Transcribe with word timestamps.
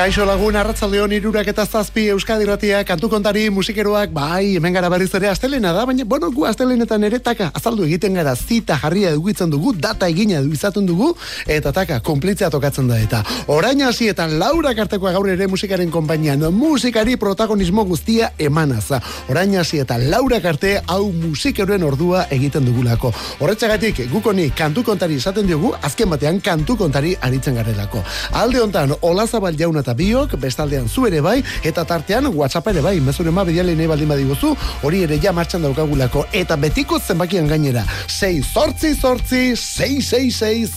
Kaixo 0.00 0.24
lagun 0.24 0.56
arratzaldeon 0.56 1.12
irurak 1.12 1.50
eta 1.50 1.66
zazpi 1.68 2.06
Euskadi 2.08 2.46
ratia 2.48 2.78
kantu 2.88 3.10
kontari 3.12 3.42
musikeroak 3.52 4.14
bai 4.16 4.56
hemen 4.56 4.72
gara 4.72 4.88
berriz 4.88 5.10
ere 5.18 5.28
astelena 5.28 5.74
da 5.76 5.82
baina 5.84 6.06
bueno 6.08 6.30
gu 6.32 6.46
astelenetan 6.48 7.02
ere 7.04 7.18
taka 7.18 7.50
azaldu 7.52 7.84
egiten 7.84 8.16
gara 8.16 8.32
zita 8.34 8.78
jarria 8.80 9.10
dugitzen 9.12 9.50
dugu 9.52 9.74
data 9.76 10.08
egina 10.08 10.40
du 10.40 10.54
izaten 10.56 10.86
dugu 10.88 11.10
eta 11.46 11.72
taka 11.72 11.98
konplitzea 12.00 12.48
tokatzen 12.48 12.88
da 12.88 12.96
eta. 12.98 13.20
Orain 13.48 13.82
hasietan 13.82 14.38
Laura 14.38 14.72
Kartekoa 14.74 15.12
gaur 15.12 15.28
ere 15.28 15.46
musikaren 15.46 15.90
konpainian 15.90 16.48
musikari 16.48 17.18
protagonismo 17.18 17.84
guztia 17.84 18.32
emanaz 18.38 19.02
orain 19.28 19.54
hasietan 19.58 20.08
Laura 20.08 20.40
Karte 20.40 20.80
hau 20.86 21.12
musikeroen 21.12 21.84
ordua 21.84 22.24
egiten 22.30 22.64
dugulako. 22.64 23.12
Horretzagatik 23.40 24.06
gukoni 24.14 24.48
kantu 24.56 24.82
kontari 24.82 25.20
izaten 25.20 25.46
dugu 25.52 25.74
azken 25.82 26.08
batean 26.08 26.40
kantu 26.40 26.78
kontari 26.86 27.14
aritzen 27.20 27.60
garelako. 27.60 28.02
Alde 28.32 28.64
hontan 28.64 28.96
Olazabal 29.02 29.60
jauna 29.60 29.89
eta 29.90 29.96
biok, 29.98 30.36
bestaldean 30.38 30.88
zu 30.88 31.06
ere 31.08 31.20
bai, 31.20 31.42
eta 31.66 31.84
tartean 31.84 32.26
WhatsApp 32.30 32.68
ere 32.70 32.80
bai, 32.82 33.00
mezure 33.02 33.30
ma 33.34 33.44
bediale 33.44 33.74
nahi 33.74 33.88
baldin 33.90 34.08
badiguzu, 34.08 34.54
hori 34.86 35.02
ere 35.02 35.18
ja 35.18 35.32
martxan 35.34 35.62
daukagulako, 35.66 36.26
eta 36.32 36.56
betiko 36.56 37.00
zenbakian 37.00 37.48
gainera, 37.50 37.84
6 38.06 38.46
sortzi 38.46 38.94
sortzi, 38.94 39.56
666 39.56 40.70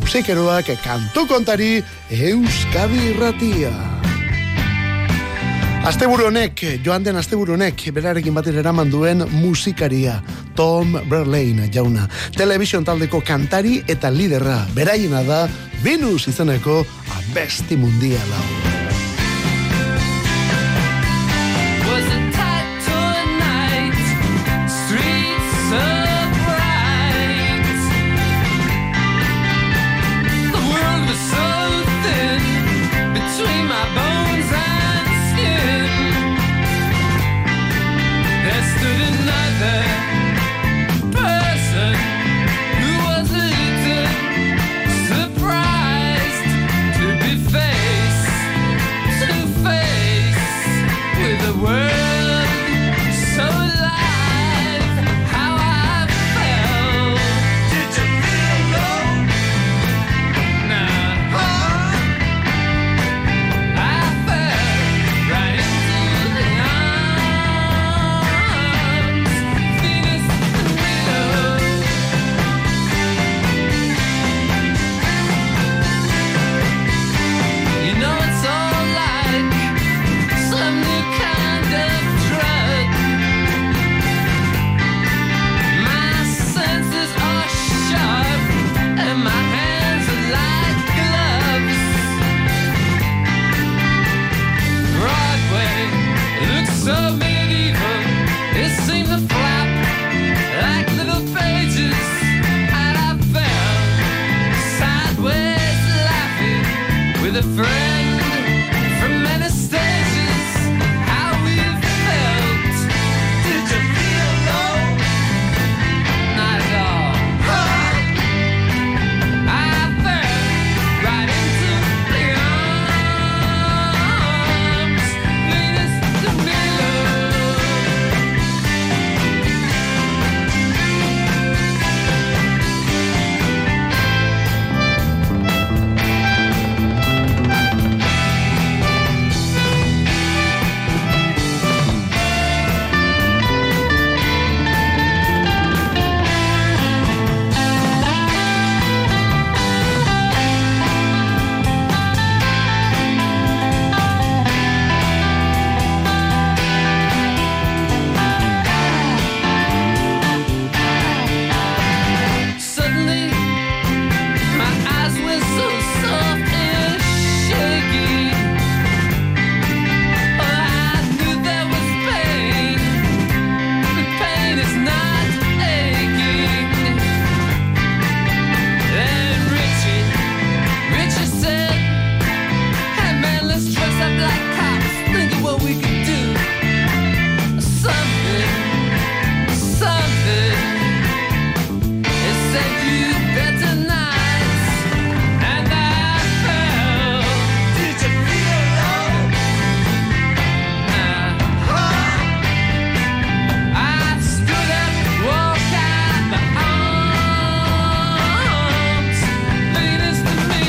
Musikeroak 0.00 0.72
kantu 0.84 1.26
kontari, 1.28 1.82
Euskadi 2.10 3.10
Irratia. 3.12 4.17
Asteburu 5.86 6.26
honek, 6.26 6.62
joan 6.84 7.04
den 7.04 7.16
asteburu 7.16 7.54
honek, 7.54 7.84
berarekin 7.94 8.34
batera 8.34 8.60
eraman 8.62 8.90
duen 8.90 9.22
musikaria, 9.38 10.18
Tom 10.58 10.98
Berlain 11.10 11.62
jauna. 11.72 12.08
Television 12.36 12.84
taldeko 12.84 13.22
kantari 13.24 13.78
eta 13.88 14.10
liderra, 14.10 14.64
beraiena 14.74 15.22
da, 15.22 15.44
Venus 15.84 16.26
izeneko 16.28 16.82
abesti 17.20 17.78
mundiala. 17.78 18.67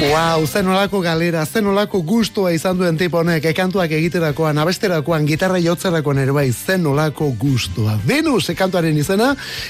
Wow, 0.10 0.48
zen 0.48 0.66
olako 0.66 1.04
galera, 1.06 1.44
zen 1.46 1.68
olako 1.70 2.00
gustua 2.02 2.50
izan 2.50 2.80
duen 2.80 2.96
tipo 2.98 3.20
honek, 3.20 3.44
ekantuak 3.52 3.92
egiterakoan, 3.94 4.58
abesterakoan, 4.58 5.28
gitarra 5.30 5.60
jotzerakoan 5.62 6.18
ere 6.18 6.34
bai, 6.34 6.48
zen 6.50 6.88
olako 6.90 7.28
gustua. 7.38 7.94
Venus, 8.10 8.48
ekantuaren 8.50 8.98
izena, 8.98 9.28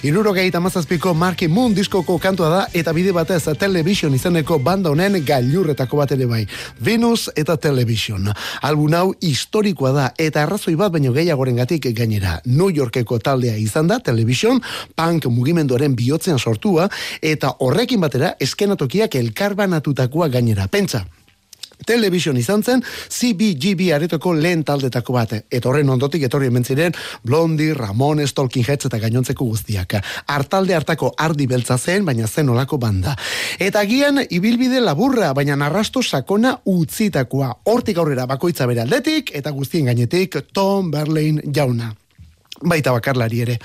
iruro 0.07 0.31
gehi 0.38 0.47
tamazazpiko 0.56 1.12
Marki 1.12 1.50
Moon 1.51 1.75
diskoko 1.75 2.15
kantua 2.24 2.51
da, 2.53 2.62
eta 2.71 2.94
bide 2.95 3.12
batez, 3.12 3.41
television 3.59 4.15
izeneko 4.15 4.62
banda 4.63 4.94
honen 4.94 5.18
gailurretako 5.27 6.00
bat 6.00 6.13
ere 6.15 6.30
bai. 6.30 6.45
Venus 6.80 7.27
eta 7.35 7.57
television. 7.59 8.31
Albun 8.62 8.95
hau 8.95 9.12
historikoa 9.19 9.92
da, 9.92 10.07
eta 10.15 10.45
arrazoi 10.45 10.77
bat 10.80 10.95
baino 10.95 11.12
gehiagoren 11.12 11.59
gatik 11.59 11.89
gainera. 12.00 12.38
New 12.45 12.71
Yorkeko 12.71 13.19
taldea 13.19 13.57
izan 13.59 13.92
da, 13.92 14.00
television, 14.00 14.63
punk 14.95 15.27
mugimenduaren 15.27 16.00
bihotzean 16.00 16.39
sortua, 16.39 16.88
eta 17.19 17.57
horrekin 17.59 18.00
batera, 18.00 18.38
eskenatokiak 18.39 19.19
elkarbanatutakoa 19.19 20.29
gainera. 20.31 20.68
Pentsa, 20.68 21.06
Television 21.86 22.38
izan 22.38 22.64
zen 22.64 22.81
CBGB 22.84 23.94
aretoko 23.96 24.34
lehen 24.36 24.64
taldetako 24.68 25.16
bat. 25.16 25.36
Eta 25.50 25.70
horren 25.70 25.90
ondotik 25.90 26.26
etorri 26.28 26.50
hemen 26.52 26.66
ziren 26.66 26.96
Blondi, 27.24 27.72
Ramon, 27.74 28.20
Stolkin 28.28 28.66
Heads 28.68 28.90
eta 28.90 29.00
gainontzeko 29.00 29.46
guztiak. 29.48 29.96
Artalde 30.28 30.76
hartako 30.76 31.14
ardi 31.18 31.48
beltza 31.48 31.78
zen, 31.78 32.06
baina 32.06 32.28
zen 32.28 32.50
olako 32.50 32.78
banda. 32.78 33.16
Eta 33.60 33.86
gian 33.88 34.20
ibilbide 34.30 34.84
laburra, 34.84 35.31
baina 35.34 35.56
narrasto 35.56 36.04
sakona 36.04 36.58
utzitakoa. 36.66 37.54
Hortik 37.72 37.98
aurrera 37.98 38.28
bakoitza 38.28 38.68
bere 38.68 38.84
aldetik 38.84 39.31
eta 39.34 39.56
guztien 39.56 39.88
gainetik 39.90 40.38
Tom 40.54 40.92
Berlin 40.92 41.42
jauna 41.56 41.94
baita 42.60 42.92
bakarlari 42.92 43.40
ere. 43.40 43.56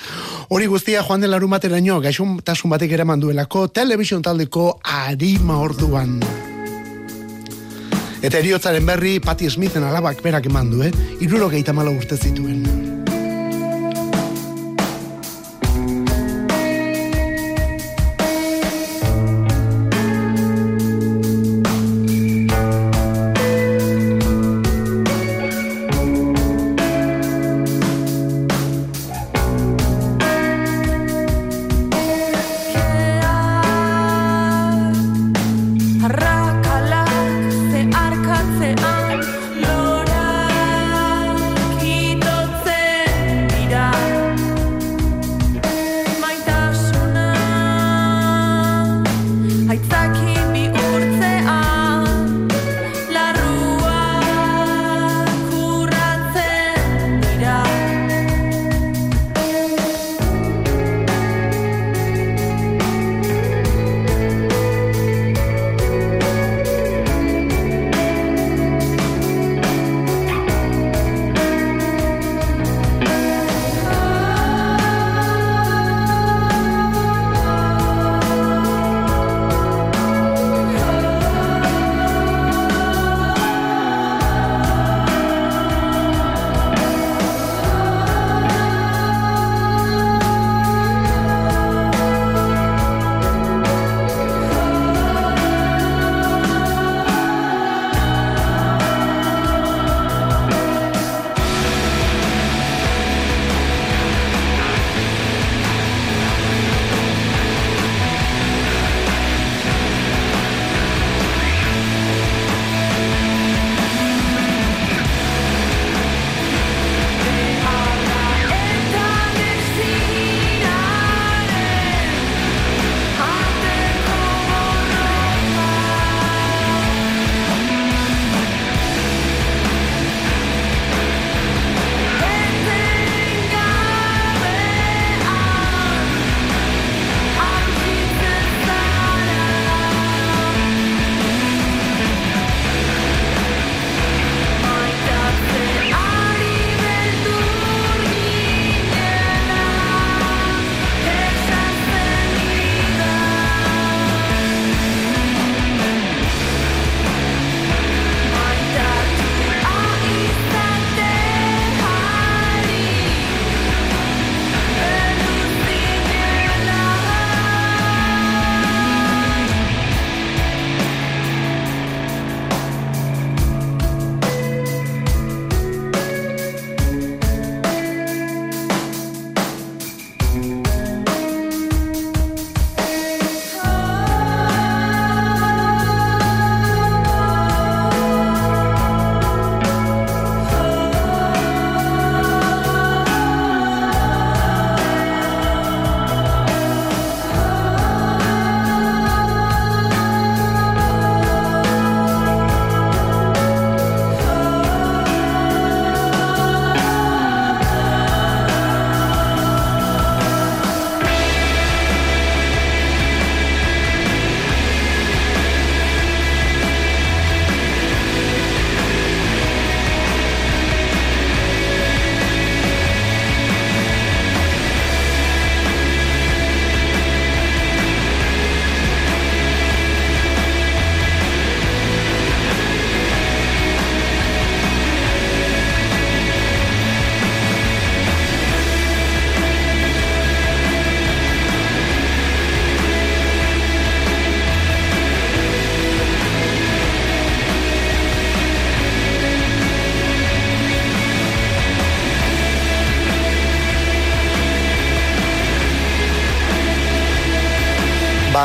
Hori 0.55 0.69
guztia 0.71 1.03
joan 1.03 1.21
den 1.21 1.33
larumateraino 1.33 1.99
tasun 2.45 2.71
batek 2.71 2.93
ere 2.93 3.05
manduelako 3.05 3.67
television 3.69 4.23
taldeko 4.23 4.79
arima 4.85 5.59
orduan. 5.59 6.21
Eta 8.25 8.39
eriotzaren 8.41 8.87
berri 8.89 9.19
Patti 9.21 9.51
Smithen 9.53 9.85
alabak 9.85 10.23
berak 10.25 10.47
eman 10.49 10.71
du, 10.73 10.81
eh? 10.87 10.93
Iruro 11.21 11.51
malo 11.77 11.93
urte 11.93 12.17
zituen. 12.17 13.14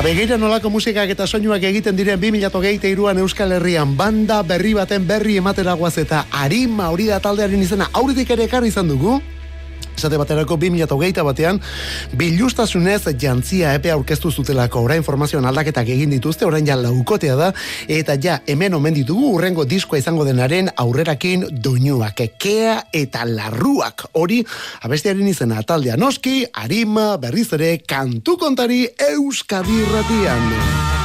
Begira 0.03 0.37
nolako 0.39 0.69
musikak 0.71 1.09
eta 1.11 1.25
soinuak 1.27 1.63
egiten 1.67 1.97
diren 1.97 2.19
2008an 2.21 3.19
Euskal 3.19 3.51
Herrian 3.51 3.97
banda 3.99 4.37
berri 4.47 4.71
baten 4.77 5.03
berri 5.07 5.35
ematera 5.41 5.73
guaz 5.75 5.97
eta 5.99 6.21
harima 6.31 6.87
hori 6.93 7.09
da 7.09 7.19
taldearen 7.19 7.59
izena 7.59 7.89
auritik 7.91 8.29
ere 8.31 8.45
ekarri 8.47 8.71
izan 8.71 8.87
dugu 8.87 9.17
Esate 9.99 10.15
baterako 10.15 10.55
2008 10.55 11.25
batean, 11.27 11.57
bilustasunez 12.15 13.01
jantzia 13.19 13.73
epe 13.75 13.91
aurkeztu 13.91 14.31
zutelako 14.31 14.85
orain 14.87 15.01
informazioan 15.03 15.47
aldaketak 15.49 15.91
egin 15.91 16.13
dituzte, 16.15 16.47
orain 16.47 16.67
ja 16.67 16.77
laukotea 16.79 17.35
da, 17.35 17.49
eta 17.91 18.15
ja 18.15 18.37
hemen 18.47 18.77
omen 18.77 18.95
ditugu 18.95 19.33
urrengo 19.35 19.65
diskoa 19.67 19.99
izango 19.99 20.23
denaren 20.27 20.71
aurrerakin 20.79 21.43
doinuak, 21.51 22.23
ekea 22.29 22.77
eta 22.95 23.25
larruak, 23.27 24.07
hori 24.13 24.39
abestearen 24.87 25.27
izena 25.27 25.65
taldea 25.67 25.99
noski, 25.99 26.45
arima, 26.63 27.11
berriz 27.19 27.49
ere, 27.59 27.75
kantu 27.83 28.37
kontari 28.39 28.85
Euskadi 29.09 29.83
ratian. 29.91 30.98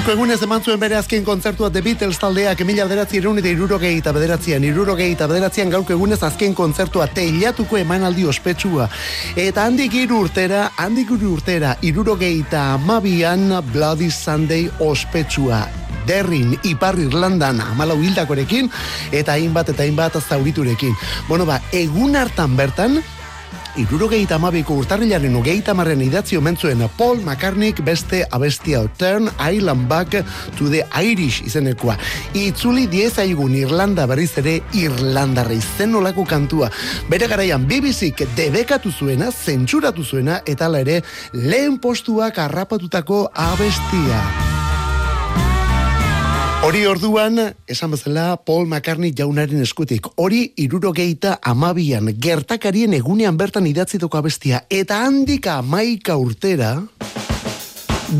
Gaurko 0.00 0.14
egunez 0.16 0.38
eman 0.40 0.62
zuen 0.64 0.78
bere 0.80 0.96
azken 0.96 1.26
kontzertua 1.26 1.68
The 1.68 1.82
Beatles 1.84 2.16
taldeak 2.16 2.62
emila 2.64 2.86
bederatzi 2.88 3.18
erun 3.18 3.36
eta 3.36 3.50
irurogei 3.52 3.90
eta 3.98 4.14
bederatzean, 4.16 4.64
irurogei 4.64 5.10
eta 5.12 5.26
bederatzean 5.28 5.68
gaurko 5.74 5.92
egunez 5.92 6.16
azken 6.24 6.54
kontzertua 6.56 7.04
teilatuko 7.12 7.76
emanaldi 7.76 8.24
ospetsua. 8.24 8.86
Eta 9.36 9.66
handik 9.68 9.98
iru 10.00 10.22
urtera, 10.24 10.70
handik 10.80 11.12
iru 11.18 11.34
urtera, 11.34 11.74
irurogei 11.84 12.32
eta 12.46 12.62
amabian 12.78 13.52
Bloody 13.74 14.08
Sunday 14.08 14.70
ospetsua 14.80 15.66
derrin 16.08 16.56
ipar 16.64 16.96
Irlandan 16.96 17.60
amalau 17.60 18.00
hildakorekin 18.00 18.72
eta 19.12 19.36
hainbat 19.36 19.74
eta 19.74 19.84
hainbat 19.84 20.16
zauriturekin. 20.16 20.96
Bueno 21.28 21.44
ba, 21.44 21.60
egun 21.76 22.16
hartan 22.16 22.56
bertan, 22.56 23.02
irurogeita 23.78 24.34
amabiko 24.36 24.74
urtarrilaren 24.80 25.34
ugeita 25.38 25.74
marren 25.74 26.00
idatzi 26.02 26.36
omentzuen 26.38 26.82
Paul 26.98 27.20
McCartney 27.22 27.74
beste 27.84 28.24
abestia 28.30 28.82
Turn 28.98 29.30
Island 29.38 29.88
Back 29.88 30.24
to 30.58 30.70
the 30.70 30.82
Irish 31.02 31.42
izenekoa. 31.46 31.96
Itzuli 32.34 32.86
diez 32.90 33.18
aigun 33.18 33.54
Irlanda 33.54 34.06
berriz 34.10 34.32
ere 34.38 34.60
Irlandarra 34.74 35.54
izen 35.54 35.94
olako 35.94 36.24
kantua. 36.24 36.70
Bere 37.08 37.28
garaian 37.30 37.66
BBCk 37.66 38.26
debekatu 38.36 38.92
zuena, 38.92 39.30
zentsuratu 39.30 40.04
zuena, 40.04 40.40
eta 40.46 40.70
ere 40.78 41.02
lehen 41.32 41.78
postuak 41.78 42.38
harrapatutako 42.38 43.28
abestia. 43.34 44.59
Hori 46.60 46.82
orduan, 46.84 47.40
esan 47.72 47.94
bezala, 47.94 48.36
Paul 48.44 48.66
McCartney 48.66 49.14
jaunaren 49.16 49.62
eskutik. 49.64 50.10
Hori 50.20 50.42
irurogeita 50.60 51.38
amabian, 51.40 52.10
gertakarien 52.20 52.92
egunean 52.92 53.38
bertan 53.40 53.64
idatzitoko 53.66 54.18
abestia. 54.20 54.66
Eta 54.68 54.98
handika 55.06 55.54
amaika 55.62 56.18
urtera, 56.20 56.74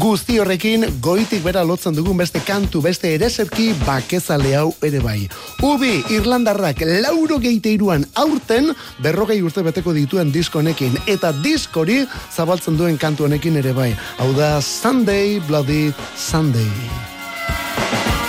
guzti 0.01 0.39
horrekin, 0.41 0.87
goitik 1.05 1.45
bera 1.45 1.67
lotzen 1.69 1.93
dugun 1.93 2.17
beste 2.17 2.41
kantu, 2.41 2.81
beste 2.81 3.13
ereserki, 3.13 3.75
bakezale 3.85 4.57
hau 4.57 4.73
ere 4.89 5.05
bai. 5.05 5.19
Ubi, 5.61 6.01
Irlandarrak, 6.09 6.81
lauro 7.05 7.39
geite 7.45 7.77
aurten, 8.15 8.73
berrogei 9.03 9.43
urte 9.43 9.63
beteko 9.63 9.93
dituen 9.93 10.33
diskonekin. 10.33 10.97
Eta 11.07 11.33
diskori 11.45 12.07
zabaltzen 12.33 12.79
duen 12.79 12.97
kantu 12.97 13.25
honekin 13.25 13.57
ere 13.57 13.73
bai. 13.73 13.95
Hau 14.17 14.33
da, 14.33 14.63
Sunday, 14.63 15.41
Bloody 15.41 15.93
Sunday. 16.17 17.21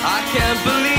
Can't 0.04 0.64
believe 0.66 0.91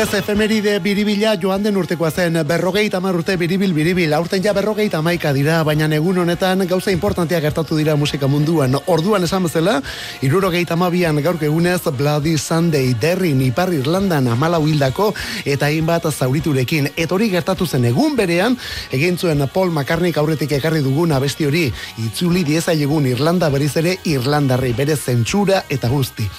Berez 0.00 0.14
efemeride 0.16 0.78
biribila 0.80 1.34
joan 1.36 1.60
den 1.60 1.76
urtekoa 1.76 2.08
zen, 2.10 2.38
berrogei 2.48 2.86
tamar 2.88 3.18
urte 3.18 3.34
biribil 3.36 3.74
biribil, 3.76 4.14
aurten 4.16 4.40
ja 4.40 4.54
berrogei 4.56 4.86
tamaika 4.88 5.34
dira, 5.36 5.58
baina 5.62 5.88
egun 5.92 6.22
honetan 6.22 6.64
gauza 6.66 6.88
importantea 6.90 7.40
gertatu 7.44 7.76
dira 7.76 7.96
musika 8.00 8.26
munduan. 8.26 8.78
Orduan 8.86 9.26
esan 9.26 9.44
bezala, 9.44 9.74
irurogei 10.24 10.62
tamabian 10.64 11.20
gaurk 11.20 11.42
egunez 11.42 11.82
Bloody 11.98 12.38
Sunday 12.38 12.94
derrin 12.94 13.42
ipar 13.44 13.74
Irlandan 13.76 14.30
amala 14.32 14.56
hildako 14.58 15.10
eta 15.44 15.66
hainbat 15.66 16.06
zauriturekin. 16.14 16.88
Eta 16.96 17.14
hori 17.14 17.28
gertatu 17.28 17.66
zen 17.66 17.84
egun 17.84 18.16
berean, 18.16 18.56
egin 18.90 19.18
zuen 19.18 19.44
Paul 19.52 19.68
McCartney 19.68 20.16
aurretik 20.16 20.52
ekarri 20.52 20.80
dugun 20.80 21.12
abesti 21.12 21.44
hori, 21.44 21.66
itzuli 21.98 22.42
dieza 22.42 22.72
egun 22.72 23.04
Irlanda 23.04 23.50
beriz 23.50 23.76
ere 23.76 23.98
Irlandarri 24.04 24.72
bere 24.72 24.96
zentsura 24.96 25.66
eta 25.68 25.92
guzti. 25.92 26.30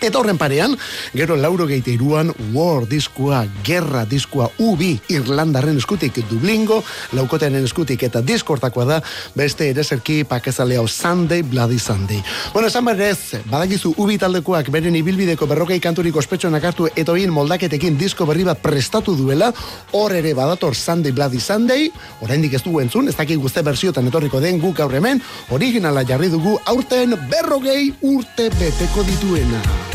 Eta 0.00 0.18
horren 0.20 0.36
parean, 0.36 0.76
gero 1.16 1.36
lauro 1.40 1.64
geite 1.66 1.94
iruan 1.94 2.32
War 2.52 2.84
diskua, 2.88 3.46
Gerra 3.64 4.04
diskua 4.04 4.50
ubi 4.60 4.92
Irlandarren 5.08 5.78
eskutik 5.80 6.18
Dublingo, 6.28 6.82
laukotenen 7.16 7.64
eskutik 7.64 8.02
eta 8.04 8.20
diskortakoa 8.20 8.84
da 8.84 8.98
beste 9.34 9.70
ereserki 9.70 10.22
pakezalea 10.28 10.84
Sunday, 10.86 11.42
Bloody 11.42 11.78
Sunday. 11.78 12.22
Bueno, 12.52 12.68
esan 12.68 12.84
berrez, 12.84 13.40
badakizu 13.48 13.94
ubi 13.96 14.18
taldekoak 14.18 14.68
beren 14.70 14.96
ibilbideko 14.96 15.48
berrokei 15.48 15.80
kanturik 15.80 16.16
ospetsuanak 16.16 16.64
hartu 16.64 16.90
eta 16.94 17.16
hien 17.16 17.32
moldaketekin 17.32 17.96
disko 17.98 18.26
berri 18.26 18.44
bat 18.44 18.60
prestatu 18.60 19.16
duela, 19.16 19.52
hor 19.92 20.12
ere 20.12 20.34
badator 20.34 20.76
Sunday, 20.76 21.12
Bloody 21.12 21.40
Sunday, 21.40 21.90
oraindik 22.20 22.54
ez 22.54 22.62
dugu 22.62 22.84
entzun, 22.84 23.08
ez 23.08 23.16
dakik 23.16 23.40
guzti 23.40 23.64
bersiotan 23.64 24.12
etorriko 24.12 24.40
den 24.44 24.60
guk 24.60 24.76
gaur 24.76 24.92
hemen, 24.92 25.22
originala 25.50 26.04
jarri 26.04 26.28
dugu 26.28 26.58
aurten 26.66 27.16
berrogei 27.32 27.94
urte 28.02 28.50
beteko 28.60 29.06
dituena. 29.08 29.85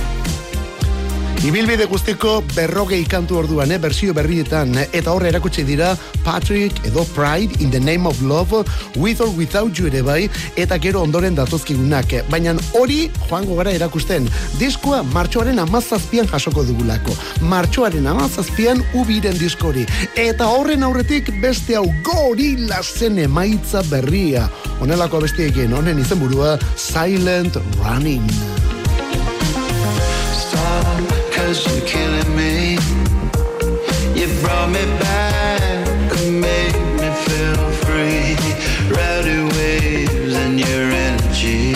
Ibilbide 1.42 1.88
guztiko 1.90 2.44
berrogei 2.54 3.02
kantu 3.10 3.40
orduan, 3.40 3.72
eh, 3.74 3.80
bersio 3.82 4.14
berrietan, 4.14 4.76
eh, 4.78 4.84
eta 4.94 5.10
horre 5.12 5.30
erakutsi 5.30 5.64
dira 5.66 5.98
Patrick 6.24 6.86
edo 6.86 7.04
Pride 7.16 7.56
in 7.64 7.72
the 7.72 7.80
name 7.80 8.06
of 8.06 8.22
love, 8.22 8.64
with 8.96 9.22
or 9.22 9.30
without 9.36 9.76
you 9.76 9.88
ere 9.88 10.04
bai, 10.04 10.30
eta 10.56 10.78
gero 10.78 11.02
ondoren 11.02 11.34
datozkigunak. 11.34 12.30
Baina 12.30 12.54
hori 12.78 13.10
joango 13.28 13.56
gara 13.56 13.72
erakusten. 13.72 14.30
Diskoa 14.60 15.02
martxoaren 15.02 15.58
amazazpian 15.58 16.28
jasoko 16.28 16.64
dugulako. 16.64 17.18
Martxoaren 17.42 18.06
amazazpian 18.06 18.86
ubiren 18.94 19.38
diskori. 19.40 19.88
Eta 20.16 20.46
horren 20.46 20.84
aurretik 20.84 21.42
beste 21.42 21.76
hau 21.76 21.88
gorila 22.04 22.84
zen 22.84 23.18
emaitza 23.18 23.82
berria. 23.90 24.48
Honelako 24.80 25.22
bestiekin, 25.22 25.74
honen 25.74 25.98
izenburua 25.98 26.60
Silent 26.78 27.58
Running. 27.82 28.30
You're 31.60 31.86
killing 31.86 32.36
me. 32.38 32.76
You 34.16 34.28
brought 34.40 34.70
me 34.70 34.86
back 35.00 35.86
and 36.18 36.40
made 36.40 36.80
me 37.02 37.10
feel 37.26 37.72
free. 37.84 38.38
Waves 39.58 40.34
and 40.34 40.58
your 40.58 40.86
energy. 41.10 41.76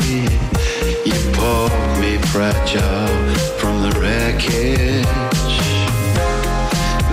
You 1.04 1.18
pulled 1.34 2.00
me 2.00 2.18
fragile 2.32 3.36
from 3.60 3.82
the 3.84 3.92
wreckage. 4.00 5.06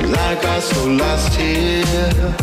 Like 0.08 0.44
I 0.44 0.60
so 0.60 0.86
lost 0.86 1.34
here. 1.34 2.34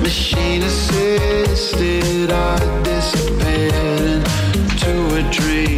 Machine 0.00 0.62
assisted, 0.62 2.30
I 2.30 2.58
disappeared 2.82 4.26
into 4.56 5.16
a 5.16 5.22
dream 5.30 5.73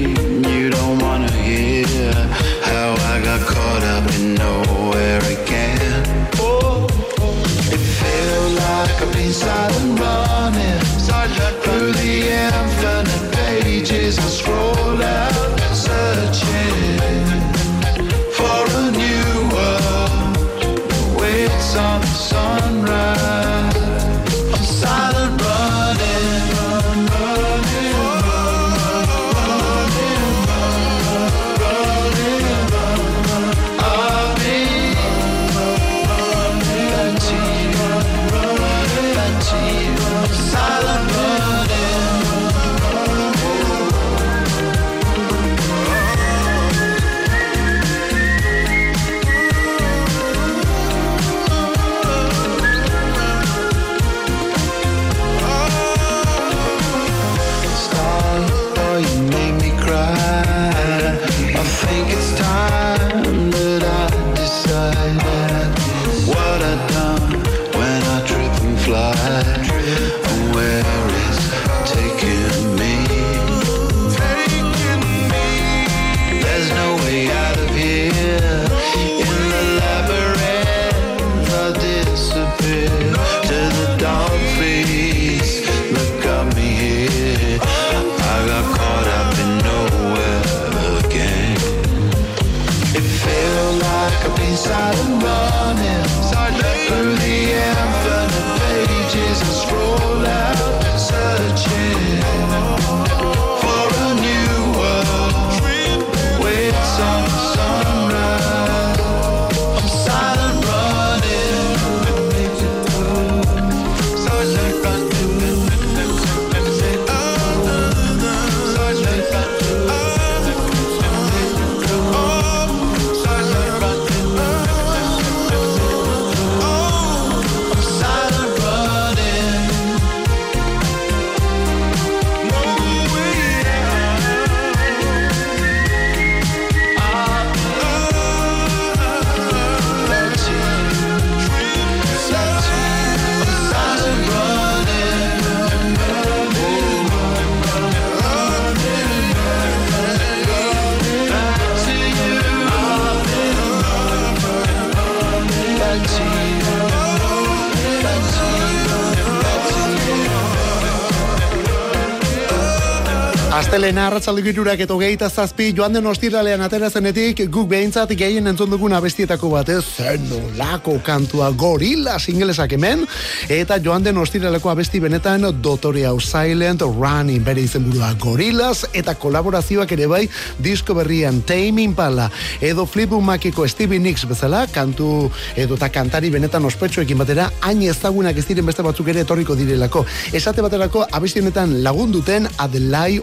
Astelena 163.87 164.09
arratsalde 164.09 164.42
girurak 164.42 164.81
eta 164.83 164.94
hogeita 164.96 165.29
zazpi 165.31 165.68
joan 165.70 165.92
den 165.94 166.07
ostiralean 166.11 166.62
atera 166.64 166.88
zenetik 166.90 167.44
guk 167.55 167.68
behintzat 167.70 168.11
gehien 168.18 168.51
entzun 168.51 168.72
dugun 168.72 168.96
abestietako 168.96 169.53
batez 169.53 169.85
zen 169.94 170.25
lako 170.59 170.96
kantua 171.07 171.53
gorila 171.55 172.16
ingelesak 172.27 172.72
hemen 172.75 173.05
eta 173.49 173.79
joan 173.79 174.03
den 174.03 174.18
ostiraleko 174.18 174.72
abesti 174.72 174.99
benetan 174.99 175.46
Dotore 175.62 176.03
hau 176.05 176.18
Silent 176.18 176.83
Running 176.83 177.44
bere 177.44 177.62
izenburua. 177.62 178.09
Gorillas 178.18 178.88
eta 178.92 179.14
kolaborazioak 179.14 179.92
ere 179.92 180.11
bai 180.11 180.29
disko 180.59 180.99
berrian 180.99 181.38
Tame 181.46 181.87
Impala 181.87 182.29
edo 182.61 182.87
Fleetwood 182.87 183.22
Maceko 183.22 183.68
Stevie 183.68 184.01
Nicks 184.01 184.27
bezala 184.27 184.66
kantu 184.66 185.31
edo 185.55 185.77
ta 185.77 185.92
kantari 185.94 186.33
benetan 186.35 186.64
ospetsuekin 186.64 187.22
batera 187.22 187.53
hain 187.61 187.87
ezagunak 187.87 188.37
ez 188.37 188.49
diren 188.51 188.66
beste 188.66 188.83
batzuk 188.83 189.14
ere 189.14 189.22
etorriko 189.22 189.55
direlako. 189.55 190.05
Esate 190.33 190.66
baterako 190.66 191.07
abesti 191.12 191.46
honetan 191.46 191.85
lagunduten 191.87 192.51
Adelai 192.59 193.22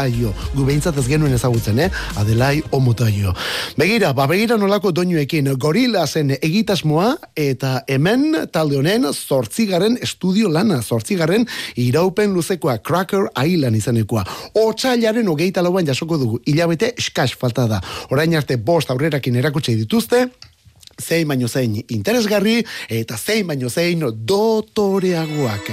Omotaio. 0.00 0.32
Gu 0.54 0.64
behintzat 0.64 0.96
ez 0.96 1.06
genuen 1.08 1.34
ezagutzen, 1.34 1.78
eh? 1.78 1.90
Adelai 2.16 2.62
Omotaio. 2.72 3.34
Begira, 3.76 4.12
ba 4.16 4.26
begira 4.26 4.56
nolako 4.56 4.92
doinuekin 4.96 5.52
gorila 5.60 6.06
zen 6.06 6.32
egitasmoa 6.40 7.16
eta 7.36 7.82
hemen 7.88 8.46
talde 8.52 8.78
honen 8.80 9.04
zortzigaren 9.12 9.98
estudio 10.00 10.48
lana, 10.48 10.80
zortzigarren 10.82 11.46
iraupen 11.76 12.32
luzekoa, 12.32 12.78
Cracker 12.78 13.28
Island 13.44 13.76
izanekoa. 13.76 14.24
Otsailaren 14.54 15.28
hogeita 15.28 15.62
lauan 15.62 15.86
jasoko 15.86 16.18
dugu, 16.18 16.40
hilabete 16.46 16.94
eskas 16.98 17.34
falta 17.36 17.66
da. 17.68 17.80
Orain 18.10 18.36
arte 18.36 18.56
bost 18.56 18.90
aurrerakin 18.90 19.36
erakutsi 19.36 19.76
dituzte, 19.76 20.28
zein 21.00 21.28
baino 21.28 21.48
zein 21.48 21.76
interesgarri 21.88 22.62
eta 22.88 23.18
zein 23.18 23.46
baino 23.46 23.68
zein 23.68 24.06
dotoreagoak. 24.24 25.70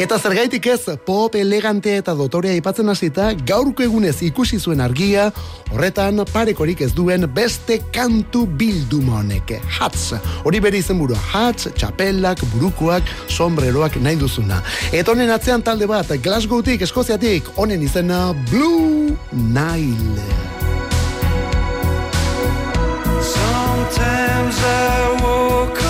Eta 0.00 0.18
zergaitik 0.18 0.66
ez, 0.66 0.80
pop 1.06 1.36
elegante 1.38 1.92
eta 2.00 2.14
dotorea 2.18 2.54
aipatzen 2.56 2.88
hasita, 2.90 3.28
gaurko 3.46 3.84
egunez 3.84 4.16
ikusi 4.26 4.58
zuen 4.58 4.82
argia, 4.82 5.28
horretan 5.70 6.24
parekorik 6.32 6.82
ez 6.82 6.90
duen 6.96 7.28
beste 7.34 7.78
kantu 7.94 8.44
bildumonek. 8.58 9.54
Hatz, 9.78 10.16
hori 10.42 10.60
bere 10.64 10.80
izenburua, 10.82 11.20
hatz, 11.32 11.68
txapelak, 11.78 12.42
burukoak, 12.54 13.14
sombreroak 13.30 14.00
nahi 14.02 14.18
duzuna. 14.18 14.62
Eta 14.92 15.14
honen 15.14 15.30
atzean 15.30 15.62
talde 15.62 15.86
bat, 15.90 16.10
Glasgowtik, 16.24 16.82
Eskoziatik, 16.82 17.52
honen 17.56 17.82
izena 17.86 18.32
Blue 18.50 19.14
Nile. 19.30 20.26
Sometimes 23.22 24.58
I 24.58 25.22
walk 25.22 25.83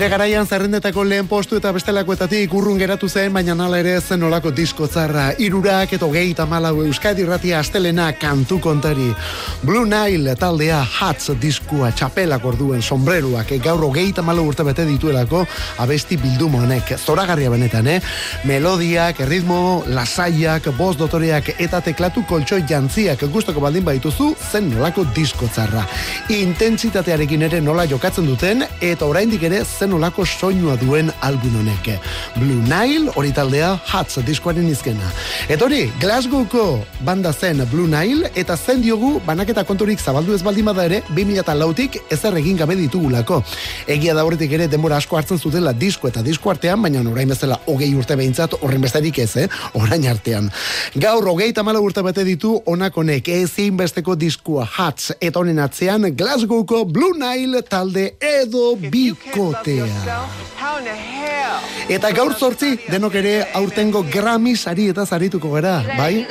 Bere 0.00 0.14
garaian 0.14 0.46
zerrendetako 0.48 1.02
lehen 1.04 1.26
postu 1.28 1.58
eta 1.58 1.74
bestelakoetatik 1.76 2.54
urrun 2.56 2.78
geratu 2.80 3.08
zen, 3.12 3.34
baina 3.36 3.52
nala 3.52 3.82
ere 3.82 3.98
zen 4.00 4.22
olako 4.24 4.48
disko 4.56 4.86
zarra. 4.88 5.26
Irurak 5.44 5.90
eta 5.92 6.06
hogei 6.06 6.30
tamalau 6.32 6.86
Euskadi 6.86 7.26
Ratia 7.28 7.58
astelena 7.60 8.06
kantu 8.16 8.56
kontari. 8.64 9.10
Blue 9.60 9.84
Nile 9.84 10.32
taldea 10.40 10.78
Hats 10.80 11.34
diskua 11.42 11.90
txapelak 11.92 12.46
orduen 12.48 12.80
sombreruak 12.80 13.52
gaur 13.60 13.84
hogei 13.90 14.06
tamalau 14.16 14.46
urte 14.48 14.64
bete 14.64 14.86
dituelako 14.88 15.42
abesti 15.84 16.16
bildumo 16.16 16.62
honek. 16.64 16.94
Zoragarria 16.96 17.52
benetan, 17.52 17.92
eh? 17.92 17.98
Melodiak, 18.48 19.20
erritmo, 19.26 19.82
lasaiak, 19.84 20.70
boz 20.78 20.94
dotoreak 20.96 21.52
eta 21.58 21.82
teklatu 21.84 22.24
koltsoi 22.24 22.62
jantziak 22.64 23.26
gustoko 23.28 23.60
baldin 23.60 23.84
baituzu 23.84 24.32
zen 24.48 24.72
nolako 24.72 25.04
disko 25.12 25.52
zarra. 25.52 25.84
Intentsitatearekin 26.40 27.50
ere 27.50 27.60
nola 27.60 27.84
jokatzen 27.84 28.32
duten 28.32 28.64
eta 28.80 29.04
oraindik 29.04 29.44
ere 29.52 29.60
zen 29.68 29.89
olako 29.92 30.24
soinua 30.26 30.76
duen 30.80 31.10
album 31.20 31.56
honek. 31.60 31.90
Blue 32.36 32.62
Nile 32.68 33.12
hori 33.14 33.32
taldea 33.32 33.72
Hats 33.90 34.20
diskoaren 34.26 34.68
izkena. 34.70 35.10
Eta 35.48 35.64
hori, 35.66 35.84
Glasgowko 36.00 36.64
banda 37.06 37.32
zen 37.32 37.62
Blue 37.70 37.88
Nile 37.88 38.30
eta 38.34 38.56
zen 38.56 38.82
diogu 38.82 39.20
banaketa 39.26 39.64
konturik 39.64 40.00
zabaldu 40.00 40.34
ez 40.34 40.42
baldin 40.42 40.68
bada 40.68 40.84
ere 40.88 41.02
2008tik 41.16 41.98
ezer 42.10 42.36
egin 42.40 42.56
gabe 42.60 42.76
ditugulako. 42.78 43.42
Egia 43.86 44.14
da 44.14 44.24
horretik 44.24 44.52
ere 44.58 44.68
denbora 44.70 45.00
asko 45.00 45.18
hartzen 45.18 45.38
zutela 45.38 45.72
disko 45.72 46.08
eta 46.08 46.22
disko 46.22 46.50
artean, 46.50 46.82
baina 46.82 47.02
orain 47.10 47.28
bezala 47.28 47.58
hogei 47.66 47.92
urte 47.94 48.16
behintzat 48.16 48.58
horren 48.60 48.80
besterik 48.84 49.18
ez, 49.18 49.30
eh? 49.36 49.48
orain 49.74 50.06
artean. 50.08 50.50
Gaur 50.94 51.28
hogei 51.32 51.52
tamala 51.56 51.80
urte 51.80 52.02
bete 52.06 52.24
ditu 52.26 52.56
onakonek 52.66 53.28
ezin 53.28 53.76
besteko 53.80 54.16
diskua 54.18 54.66
Hats 54.66 55.12
eta 55.20 55.40
honen 55.40 55.58
atzean 55.62 56.08
Glasgowko 56.16 56.84
Blue 56.84 57.16
Nile 57.18 57.62
talde 57.62 58.14
edo 58.20 58.74
bikotea. 59.74 60.30
Eta 61.90 62.10
gaur 62.14 62.34
zortzi, 62.38 62.76
denok 62.90 63.14
ere 63.18 63.34
aurtengo 63.58 64.04
Grammy 64.12 64.54
sari 64.56 64.88
eta 64.92 65.06
zarituko 65.06 65.50
gara, 65.56 65.80
bai? 65.98 66.26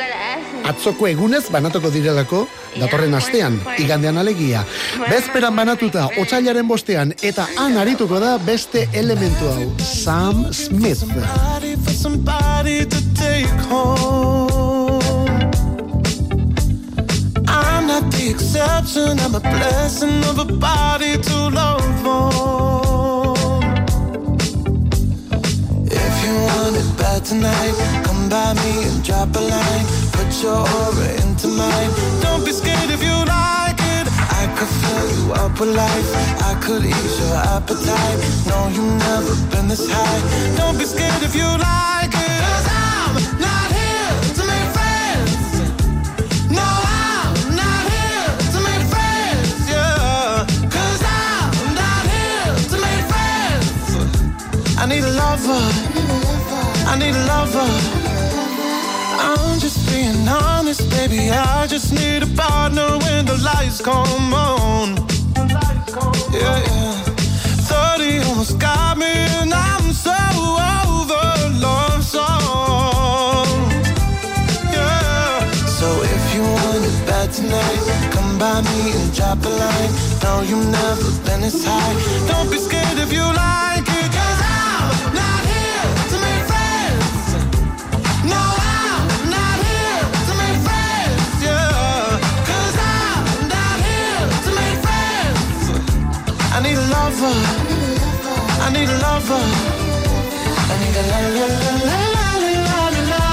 Atzoko 0.69 1.07
egunez 1.09 1.45
banatuko 1.51 1.89
direlako, 1.91 2.45
datorren 2.77 3.15
astean, 3.17 3.57
igandean 3.81 4.17
alegia. 4.21 4.63
Bezperan 5.09 5.55
banatuta, 5.55 6.07
otxailaren 6.21 6.67
bostean, 6.67 7.13
eta 7.23 7.47
han 7.57 7.77
arituko 7.81 8.19
da 8.21 8.37
beste 8.37 8.87
elementu 8.93 9.49
hau, 9.49 9.67
Sam 9.79 10.45
Smith. 10.53 11.03
For. 11.09 11.23
I'm 17.47 17.87
not 17.87 18.11
the 18.11 18.29
exception, 18.29 19.19
I'm 19.19 19.35
a 19.35 19.39
blessing 19.39 20.23
of 20.29 20.39
a 20.39 20.45
body 20.45 21.17
to 21.17 21.49
love 21.49 22.07
on. 22.07 22.98
You 26.29 26.37
want 26.45 26.75
it 26.75 26.89
bad 26.97 27.25
tonight, 27.25 27.75
come 28.05 28.29
by 28.29 28.53
me 28.61 28.73
and 28.87 29.03
drop 29.03 29.35
a 29.35 29.39
line. 29.39 29.85
Put 30.13 30.29
your 30.43 30.61
aura 30.77 31.09
into 31.21 31.47
mine. 31.47 31.91
Don't 32.21 32.43
be 32.45 32.51
scared 32.51 32.89
if 32.95 33.01
you 33.01 33.17
like 33.37 33.79
it. 33.97 34.05
I 34.41 34.43
could 34.55 34.71
fill 34.81 35.07
you 35.17 35.25
up 35.33 35.59
with 35.59 35.73
life. 35.75 36.09
I 36.49 36.53
could 36.63 36.83
ease 36.85 37.15
your 37.21 37.35
appetite. 37.55 38.19
No, 38.49 38.57
you've 38.75 38.97
never 39.09 39.33
been 39.51 39.67
this 39.67 39.85
high. 39.89 40.21
Don't 40.57 40.77
be 40.77 40.85
scared 40.85 41.23
if 41.23 41.33
you 41.35 41.49
like 41.71 42.13
it. 42.29 42.39
Cause 42.45 42.67
I'm 42.69 43.13
not 43.47 43.67
here 43.79 44.13
to 44.37 44.43
make 44.51 44.69
friends. 44.77 45.51
No, 46.57 46.67
I'm 47.01 47.33
not 47.63 47.83
here 47.95 48.29
to 48.53 48.59
make 48.67 48.85
friends. 48.93 49.53
Yeah. 49.73 50.45
Cause 50.77 51.01
I'm 51.21 51.73
not 51.81 52.03
here 52.15 52.53
to 52.71 52.77
make 52.85 53.03
friends. 53.13 54.77
I 54.77 54.85
need 54.85 55.03
a 55.03 55.13
lover. 55.23 55.88
I 56.91 56.97
need 56.97 57.15
a 57.15 57.25
lover. 57.33 57.69
I'm 59.21 59.59
just 59.59 59.79
being 59.89 60.27
honest, 60.27 60.89
baby. 60.89 61.29
I 61.29 61.67
just 61.67 61.93
need 61.93 62.23
a 62.23 62.27
partner 62.35 62.97
when 63.03 63.25
the 63.25 63.37
lights 63.49 63.79
come 63.79 64.33
on. 64.33 64.95
Yeah, 66.33 66.57
yeah. 66.65 66.93
30 67.69 68.27
almost 68.27 68.57
got 68.59 68.97
me, 68.97 69.13
and 69.39 69.53
I'm 69.53 69.93
so 69.93 70.17
over 70.89 71.25
love 71.61 72.03
songs. 72.03 73.53
Yeah. 74.73 75.51
So 75.77 75.87
if 76.15 76.23
you 76.33 76.41
want 76.41 76.83
it 76.89 76.97
bad 77.05 77.31
tonight, 77.31 77.81
come 78.13 78.39
by 78.39 78.61
me 78.61 78.79
and 78.97 79.13
drop 79.13 79.45
a 79.45 79.49
line. 79.49 79.91
No, 80.23 80.41
you've 80.41 80.69
never 80.71 81.09
been 81.25 81.41
this 81.41 81.63
high. 81.63 81.93
Don't 82.27 82.49
be 82.49 82.57
scared 82.57 82.97
if 82.97 83.13
you 83.13 83.21
like 83.21 83.87
it, 83.98 83.98
lover. 97.19 97.35
I 98.61 98.71
need 98.71 98.89
a 98.89 98.97
lover. 99.05 99.43
I 100.71 100.75
need 100.79 100.97
a 100.99 101.03
la 101.09 101.19
la 101.35 101.45
la 101.49 101.67
la 101.85 102.01
la 102.15 102.77
la 102.95 103.01
la. 103.11 103.25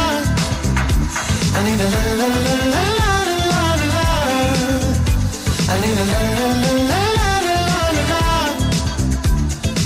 I 1.54 1.60
need 1.64 1.80
a 1.80 1.88
la 1.94 2.00
la 2.20 2.26
la 2.26 2.54
la 2.74 2.84
la 3.00 3.10
la 3.10 3.62
la 3.80 3.86
la. 3.94 4.06
I 5.68 5.76
need 5.82 5.98
a 5.98 6.04
la 6.12 6.20
la 6.38 6.48
la 6.62 6.72
la 6.90 7.02
la 7.18 7.30
la 7.46 7.60
la 7.96 8.02
la. 8.12 8.24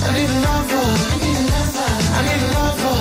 I 0.05 0.11
need 0.15 0.31
a 0.31 0.39
lover. 0.45 0.87
I 2.17 2.21
need 2.27 2.41
a 2.45 2.49
lover. 2.57 2.97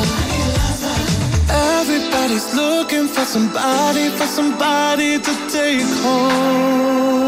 Everybody's 1.78 2.48
looking 2.54 3.06
for 3.08 3.24
somebody, 3.24 4.04
for 4.18 4.26
somebody 4.26 5.18
to 5.18 5.32
take 5.48 5.90
home 6.04 7.20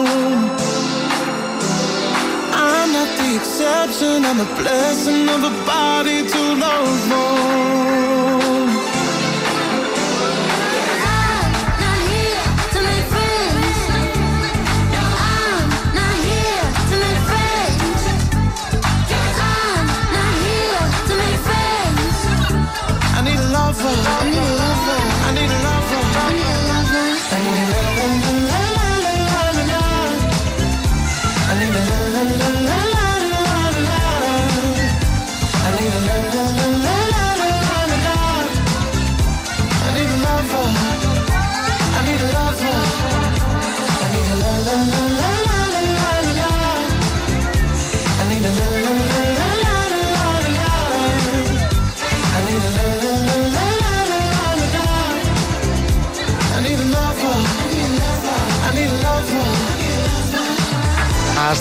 exception 3.37 4.25
I'm 4.25 4.39
the 4.39 4.45
blessing 4.61 5.29
of 5.29 5.43
a 5.45 5.65
body 5.65 6.29
to 6.29 6.43
love 6.55 7.09
more. 7.09 8.02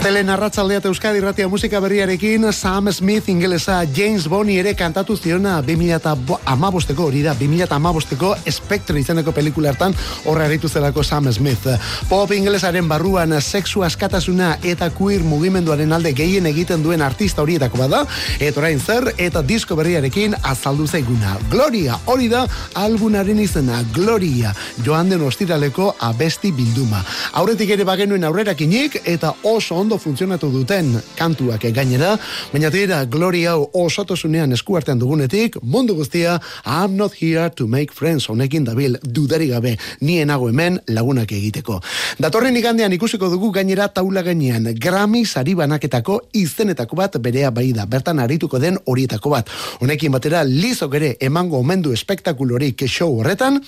Astelen 0.01 0.31
arratzaldea 0.33 0.79
eta 0.81 0.89
Euskadi 0.89 1.19
Ratia 1.21 1.45
musika 1.47 1.77
berriarekin 1.79 2.47
Sam 2.51 2.87
Smith 2.91 3.29
ingelesa 3.29 3.83
James 3.95 4.23
Boni 4.27 4.55
ere 4.57 4.71
kantatu 4.73 5.13
ziona 5.13 5.59
2008ko 5.61 7.03
hori 7.03 7.21
da 7.21 7.35
2008ko 7.37 8.31
Spectre 8.49 8.97
izeneko 8.97 9.29
pelikula 9.31 9.69
hartan 9.69 9.93
horre 10.25 10.47
aritu 10.47 10.69
zelako 10.69 11.03
Sam 11.03 11.29
Smith. 11.31 11.69
Pop 12.09 12.33
ingelesaren 12.33 12.89
barruan 12.89 13.35
sexu 13.41 13.83
askatasuna 13.85 14.55
eta 14.63 14.89
queer 14.89 15.21
mugimenduaren 15.21 15.93
alde 15.93 16.15
gehien 16.17 16.49
egiten 16.49 16.81
duen 16.81 17.05
artista 17.05 17.45
horietako 17.45 17.83
bada 17.83 18.01
eta 18.39 18.59
orain 18.59 18.79
zer 18.79 19.13
eta 19.19 19.45
disko 19.45 19.77
berriarekin 19.77 20.33
azaldu 20.41 20.87
zaiguna. 20.87 21.37
Gloria 21.51 21.99
hori 22.07 22.27
da 22.27 22.47
albunaren 22.73 23.39
izena 23.39 23.83
Gloria 23.93 24.55
joan 24.83 25.13
den 25.13 25.21
ostiraleko 25.21 25.93
abesti 25.99 26.51
bilduma. 26.51 27.05
Aurretik 27.33 27.77
ere 27.77 27.85
bagenuen 27.85 28.25
aurrerakinik 28.25 29.03
eta 29.05 29.35
oso 29.43 29.75
ondo 29.75 29.90
funtzionatu 29.97 30.51
duten 30.51 30.93
kantuak 31.17 31.65
gainera, 31.73 32.13
baina 32.53 32.69
tira 32.71 33.03
Gloria 33.05 33.55
hau 33.55 33.67
osotasunean 33.73 34.53
eskuartean 34.55 34.99
dugunetik, 34.99 35.57
mundu 35.63 35.95
guztia 35.97 36.39
I'm 36.65 36.95
not 36.95 37.13
here 37.13 37.49
to 37.49 37.67
make 37.67 37.91
friends 37.91 38.29
honekin 38.29 38.65
dabil 38.65 38.97
dudari 39.03 39.49
gabe, 39.49 39.77
nien 40.01 40.27
nago 40.27 40.47
hemen 40.49 40.79
lagunak 40.87 41.31
egiteko. 41.31 41.81
Datorren 42.19 42.57
igandean 42.57 42.93
ikusiko 42.93 43.29
dugu 43.29 43.51
gainera 43.51 43.87
taula 43.87 44.23
gainean 44.23 44.71
Grammy 44.79 45.25
sari 45.25 45.55
banaketako 45.55 46.21
izenetako 46.33 46.95
bat 46.95 47.17
berea 47.19 47.51
bai 47.51 47.71
da, 47.73 47.85
bertan 47.85 48.19
arituko 48.19 48.59
den 48.59 48.79
horietako 48.85 49.35
bat. 49.35 49.49
Honekin 49.81 50.11
batera 50.11 50.43
lizok 50.47 50.95
ere 51.01 51.15
emango 51.19 51.59
omendu 51.59 51.93
espektakulorik 51.93 52.87
show 52.87 53.11
horretan, 53.19 53.61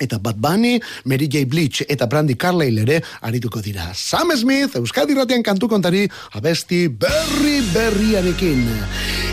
eta 0.00 0.18
Bad 0.18 0.40
Bunny, 0.40 0.80
Mary 1.04 1.28
J. 1.28 1.44
Blige 1.44 1.84
eta 1.88 2.06
Brandy 2.06 2.34
Carlyle 2.34 2.82
ere 2.82 3.00
arituko 3.20 3.60
dira. 3.60 3.92
Sam 3.94 4.32
Smith, 4.36 4.76
Euskadi 4.76 5.14
Ratian 5.14 5.42
kantu 5.42 5.68
kontari, 5.68 6.08
abesti 6.32 6.88
berri 6.88 7.60
berriarekin. 7.74 8.66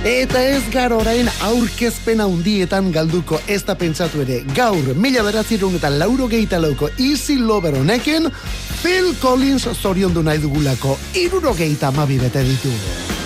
Eta 0.06 0.43
ez 0.43 0.63
gar 0.71 0.93
orain 0.93 1.30
aurkezpen 1.47 2.21
handietan 2.21 2.91
galduko 2.93 3.41
ez 3.47 3.63
da 3.65 3.75
pentsatu 3.75 4.21
ere. 4.27 4.43
Gaur, 4.56 4.93
mila 4.95 5.25
beratzirun 5.25 5.80
eta 5.80 5.89
lauro 5.89 6.30
gehieta 6.30 6.62
lauko 6.62 6.91
Easy 6.97 7.39
Lover 7.41 7.80
honekin, 7.80 8.30
Phil 8.82 9.13
Collins 9.21 9.67
zoriondu 9.73 10.23
nahi 10.23 10.43
dugulako 10.43 10.97
iruro 11.17 11.56
gehieta 11.58 11.89
amabi 11.93 12.19
bete 12.21 12.45
ditu. 12.45 13.16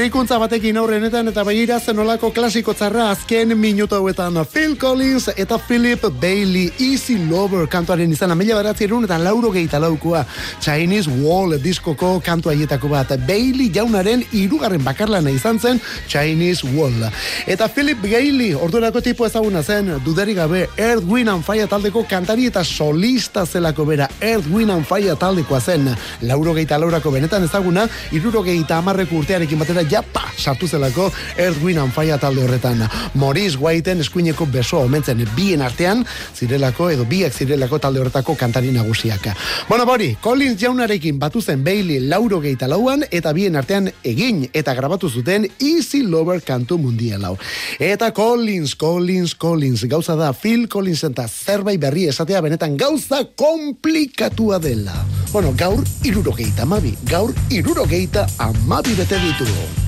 Berrikuntza 0.00 0.38
batekin 0.40 0.78
aurrenetan 0.80 1.28
eta 1.28 1.42
begira 1.44 1.76
zenolako 1.76 2.30
klasiko 2.32 2.72
txarra 2.72 3.10
azken 3.12 3.50
minutu 3.60 3.98
hauetan. 3.98 4.38
Phil 4.48 4.78
Collins 4.80 5.26
eta 5.36 5.58
Philip 5.60 6.06
Bailey 6.22 6.70
Easy 6.80 7.18
Lover 7.28 7.66
kantuaren 7.68 8.08
izana 8.08 8.32
mila 8.34 8.56
baratzerun 8.56 9.04
eta 9.04 9.18
lauro 9.20 9.50
gehi 9.52 9.68
laukoa. 9.68 10.24
Chinese 10.58 11.10
Wall 11.20 11.58
diskoko 11.60 12.14
kantu 12.24 12.48
haietako 12.48 12.88
bat. 12.88 13.12
Bailey 13.28 13.68
jaunaren 13.74 14.24
irugarren 14.32 14.82
bakarlana 14.82 15.30
izan 15.30 15.60
zen 15.60 15.82
Chinese 16.08 16.64
Wall. 16.64 17.04
Eta 17.46 17.68
Philip 17.68 18.00
Bailey 18.00 18.54
ordurako 18.54 19.02
tipo 19.02 19.26
ezaguna 19.26 19.62
zen 19.62 20.00
dudarik 20.02 20.36
gabe 20.36 20.66
Earth, 20.78 21.04
Wind 21.04 21.28
and 21.28 21.44
Fire 21.44 21.66
taldeko 21.66 22.06
kantari 22.08 22.46
eta 22.46 22.64
solista 22.64 23.44
zelako 23.44 23.84
bera 23.84 24.08
Earth, 24.22 24.48
Wind 24.48 24.70
and 24.70 24.86
Fire 24.86 25.14
taldekoa 25.14 25.60
zen. 25.60 25.94
Lauro 26.22 26.54
gehi 26.54 26.66
laurako 26.70 27.10
benetan 27.10 27.44
ezaguna 27.44 27.86
iruro 28.12 28.42
gehi 28.42 28.64
amarreko 28.70 29.16
urtearekin 29.16 29.58
batera 29.58 29.89
japa 29.90 30.30
sartu 30.40 30.68
zelako 30.68 31.10
Earth, 31.36 31.62
Wind 31.62 31.78
and 31.78 31.92
Fire 31.92 32.18
talde 32.18 32.42
horretan 32.44 32.80
Maurice 33.14 33.58
Whiteen 33.60 34.00
eskuineko 34.00 34.46
besoa 34.46 34.84
omentzen 34.86 35.20
bien 35.36 35.62
artean 35.62 36.04
zirelako 36.34 36.90
edo 36.90 37.04
biak 37.04 37.34
zirelako 37.34 37.78
talde 37.78 38.00
horretako 38.00 38.36
kantari 38.36 38.72
nagusiak. 38.72 39.28
Bueno, 39.68 39.86
bori, 39.86 40.16
Collins 40.20 40.60
jaunarekin 40.60 41.18
batu 41.18 41.42
zen 41.42 41.64
Bailey 41.64 42.00
lauro 42.00 42.40
gehi 42.40 42.56
lauan 42.66 43.04
eta 43.10 43.32
bien 43.32 43.56
artean 43.56 43.90
egin 44.04 44.48
eta 44.52 44.74
grabatu 44.74 45.10
zuten 45.10 45.48
Easy 45.58 46.02
Lover 46.02 46.40
kantu 46.42 46.78
mundial 46.78 47.24
hau. 47.24 47.36
Eta 47.78 48.12
Collins, 48.12 48.74
Collins, 48.76 49.34
Collins, 49.34 49.84
gauza 49.84 50.16
da 50.16 50.32
Phil 50.32 50.68
Collins 50.68 51.04
eta 51.04 51.28
zerbait 51.28 51.80
berri 51.80 52.06
esatea 52.08 52.40
benetan 52.40 52.76
gauza 52.76 53.24
komplikatua 53.34 54.58
dela. 54.58 55.04
Bueno, 55.32 55.52
gaur 55.56 55.84
irurogeita 56.04 56.62
amabi, 56.62 56.96
gaur 57.10 57.34
irurogeita 57.50 58.26
amabi 58.38 58.96
bete 58.98 59.20
ditu. 59.20 59.79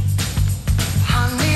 Honey, 1.14 1.36
love, 1.36 1.51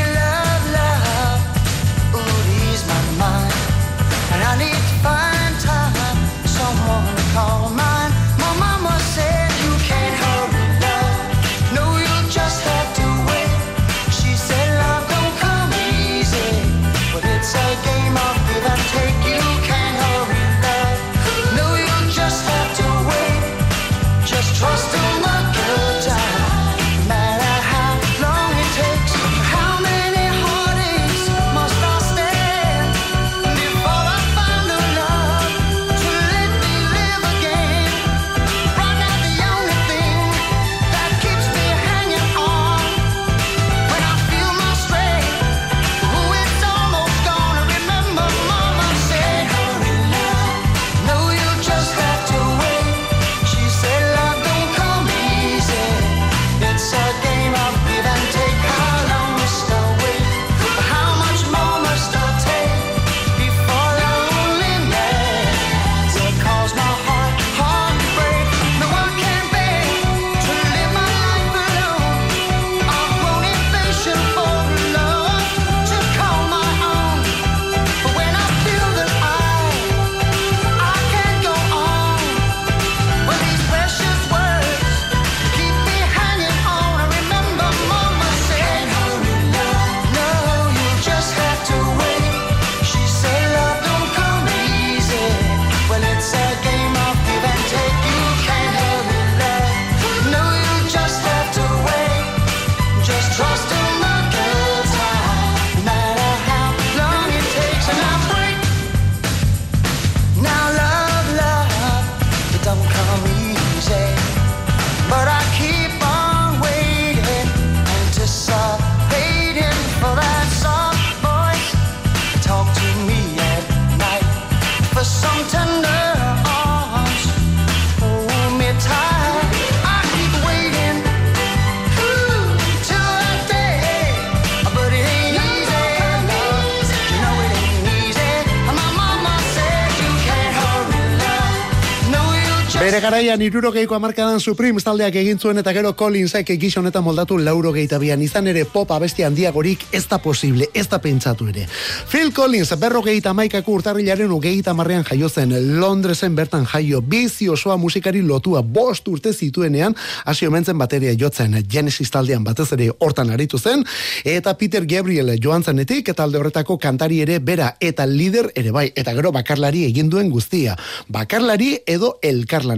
Bere 142.97 143.11
garaian 143.11 143.42
irurogeiko 143.44 143.92
amarkadan 143.92 144.38
Supreme 144.40 144.80
taldeak 144.80 145.18
egin 145.20 145.36
zuen 145.36 145.59
eta 145.61 145.72
gero 145.76 145.90
Collinsek 146.01 146.49
egis 146.55 146.70
honetan 146.80 147.03
moldatu 147.05 147.36
lauro 147.36 147.70
bian. 147.72 148.22
Izan 148.22 148.47
ere 148.49 148.64
pop 148.64 148.90
abesti 148.90 149.22
handiagorik 149.22 149.84
ez 149.92 150.07
da 150.09 150.16
posible, 150.16 150.68
ez 150.72 150.88
da 150.88 150.99
pentsatu 150.99 151.47
ere. 151.47 151.66
Phil 152.09 152.32
Collins 152.32 152.72
berrogeita 152.80 153.34
maikako 153.34 153.72
urtarrilaren 153.72 154.32
ugeita 154.32 154.72
marrean 154.72 155.05
jaio 155.05 155.28
zen. 155.28 155.53
Londresen 155.78 156.34
bertan 156.34 156.64
jaio 156.64 157.03
bizi 157.03 157.51
osoa 157.51 157.76
musikari 157.76 158.22
lotua 158.22 158.62
bost 158.62 159.07
urte 159.09 159.34
zituenean 159.34 159.94
hasi 160.24 160.47
omentzen 160.47 160.78
bateria 160.78 161.12
jotzen. 161.12 161.53
Genesis 161.68 162.11
taldean 162.11 162.44
batez 162.44 162.72
ere 162.72 162.88
hortan 162.99 163.28
aritu 163.28 163.59
zen. 163.59 163.84
Eta 164.24 164.57
Peter 164.57 164.86
Gabriel 164.86 165.36
joan 165.38 165.62
zenetik 165.62 166.09
eta 166.09 166.22
alde 166.24 166.38
horretako 166.38 166.78
kantari 166.78 167.20
ere 167.20 167.40
bera 167.40 167.76
eta 167.78 168.07
lider 168.07 168.51
ere 168.55 168.70
bai. 168.72 168.90
Eta 168.97 169.12
gero 169.12 169.32
bakarlari 169.32 169.84
egin 169.84 170.09
duen 170.09 170.30
guztia. 170.30 170.78
Bakarlari 171.09 171.76
edo 171.84 172.16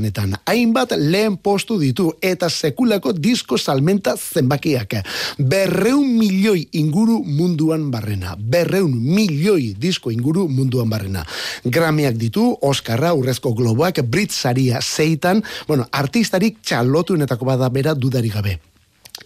elkarlanetan 0.08 0.38
hainbat 0.46 0.92
lehen 0.96 1.36
postu 1.36 1.78
ditu 1.78 2.12
eta 2.22 2.48
sekulako 2.48 3.12
disko 3.12 3.58
salmenta 3.58 4.16
zenbakiak. 4.16 5.04
Berreun 5.38 6.06
milioi 6.18 6.68
inguru 6.72 7.22
munduan 7.24 7.90
barrena. 7.90 8.36
Berreun 8.36 8.90
milioi 8.90 9.74
disko 9.78 10.10
inguru 10.10 10.48
munduan 10.48 10.88
barrena. 10.88 11.24
Grammyak 11.64 12.16
ditu 12.16 12.56
Oscarra 12.62 13.14
urrezko 13.14 13.54
globoak 13.54 14.02
Brit 14.02 14.30
saria 14.30 14.80
zeitan 14.80 15.42
bueno 15.66 15.86
artistarik 15.92 16.58
txalotuenetako 16.62 17.44
bada 17.44 17.68
bera 17.68 17.94
dudarik 17.94 18.34
gabe 18.34 18.58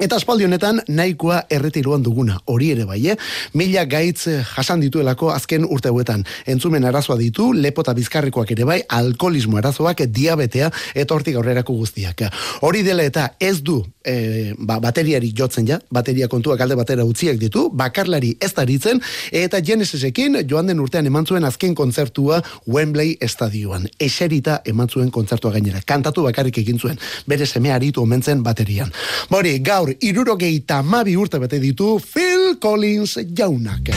Eta 0.02 0.16
aspaldi 0.18 0.42
honetan 0.42 0.80
nahikoa 0.90 1.44
erretiroan 1.54 2.02
duguna, 2.02 2.40
hori 2.50 2.72
ere 2.74 2.82
bai, 2.88 2.98
eh? 3.12 3.14
Mila 3.54 3.84
gaitz 3.86 4.26
eh, 4.26 4.40
jasan 4.56 4.80
dituelako 4.82 5.28
azken 5.30 5.62
urte 5.62 5.92
hauetan. 5.92 6.24
Entzumen 6.50 6.82
arazoa 6.88 7.14
ditu, 7.20 7.52
lepo 7.54 7.84
eta 7.86 7.94
bizkarrekoak 7.94 8.50
ere 8.56 8.66
bai, 8.66 8.80
alkoholismo 8.98 9.60
arazoak, 9.60 10.02
diabetea, 10.10 10.72
eta 10.98 11.14
hortik 11.14 11.38
aurrerako 11.38 11.76
guztiak. 11.78 12.24
Hori 12.66 12.82
dela 12.82 13.06
eta 13.06 13.28
ez 13.38 13.60
du 13.62 13.78
e, 14.02 14.54
ba, 14.58 14.80
bateriari 14.82 15.30
jotzen 15.38 15.68
ja, 15.70 15.78
bateria 15.94 16.26
kontuak 16.26 16.60
alde 16.66 16.80
batera 16.80 17.06
utziak 17.06 17.38
ditu, 17.38 17.68
bakarlari 17.70 18.34
ez 18.42 18.50
daritzen, 18.56 18.98
eta 19.30 19.62
Genesisekin 19.62 20.40
joan 20.50 20.66
den 20.66 20.82
urtean 20.82 21.06
eman 21.06 21.30
zuen 21.30 21.46
azken 21.46 21.76
kontzertua 21.78 22.40
Wembley 22.66 23.14
estadioan. 23.22 23.86
Eserita 24.02 24.58
eman 24.66 24.90
zuen 24.90 25.14
kontzertua 25.14 25.54
gainera. 25.54 25.78
Kantatu 25.86 26.26
bakarrik 26.26 26.58
egin 26.64 26.82
zuen, 26.82 26.98
bere 27.30 27.46
seme 27.46 27.70
aritu 27.70 28.02
omentzen 28.02 28.42
baterian. 28.42 28.90
Bori, 29.30 29.58
gaur, 29.62 29.91
irurogeita 30.00 30.82
mabi 30.82 31.16
urte 31.16 31.38
bete 31.38 31.58
ditu 31.60 31.98
Phil 32.00 32.58
Collins 32.60 33.18
jaunak. 33.36 33.90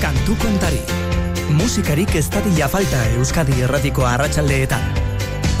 Kantu 0.00 0.36
kontari. 0.40 0.80
Musikarik 1.50 2.14
ez 2.14 2.28
dadila 2.30 2.68
falta 2.68 3.02
Euskadi 3.16 3.62
erratiko 3.62 4.06
arratsaldeetan. 4.06 4.84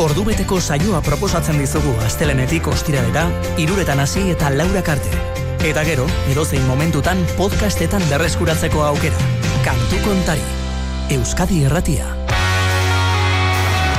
Ordubeteko 0.00 0.60
saioa 0.60 1.02
proposatzen 1.04 1.58
dizugu 1.60 1.92
astelenetik 2.06 2.70
ostiralera, 2.70 3.26
iruretan 3.58 4.00
hasi 4.00 4.30
eta 4.32 4.52
laurak 4.54 4.88
arte. 4.88 5.26
Eta 5.66 5.84
gero, 5.84 6.06
edozein 6.32 6.64
momentutan 6.70 7.20
podcastetan 7.36 8.06
berreskuratzeko 8.08 8.86
aukera. 8.92 9.28
Kantu 9.66 10.00
kontari. 10.06 10.48
Euskadi 11.10 11.64
Erratia. 11.68 12.19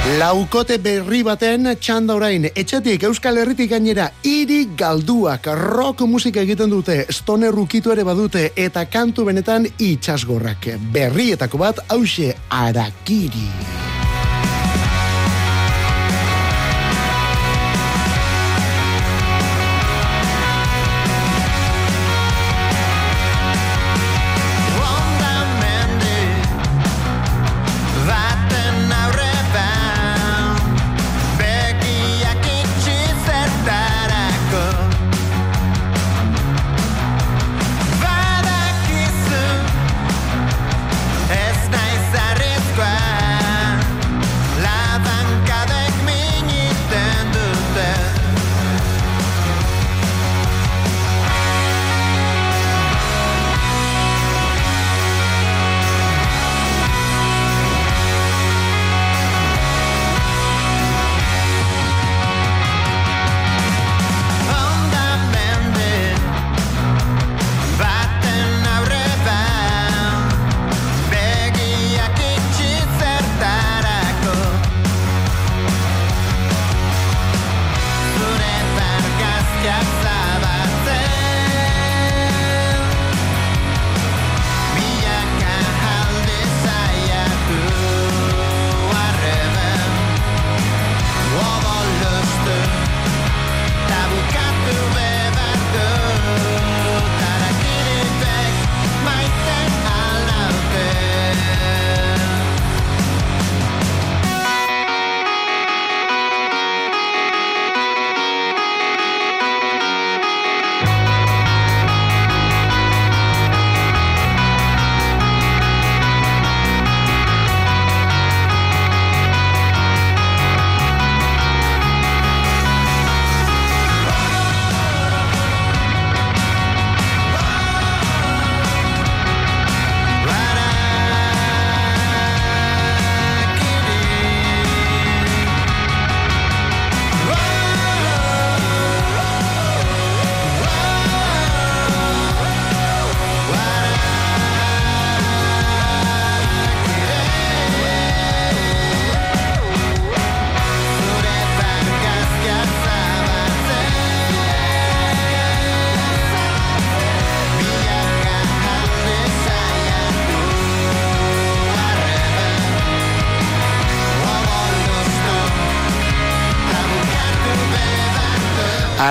Laukote 0.01 0.79
berri 0.81 1.19
baten 1.21 1.67
txanda 1.77 2.15
orain, 2.17 2.47
etxetik 2.57 3.03
Euskal 3.05 3.37
Herritik 3.37 3.69
gainera 3.69 4.07
hiri 4.25 4.63
galduak 4.77 5.45
rock 5.59 6.01
musika 6.09 6.41
egiten 6.41 6.73
dute, 6.73 7.03
stoner 7.13 7.53
rukitu 7.53 7.93
ere 7.93 8.01
badute 8.07 8.47
eta 8.57 8.87
kantu 8.89 9.27
benetan 9.29 9.69
itxasgorrak. 9.77 10.71
Berrietako 10.97 11.61
bat 11.61 11.85
hause 11.93 12.33
arakiri. 12.49 13.80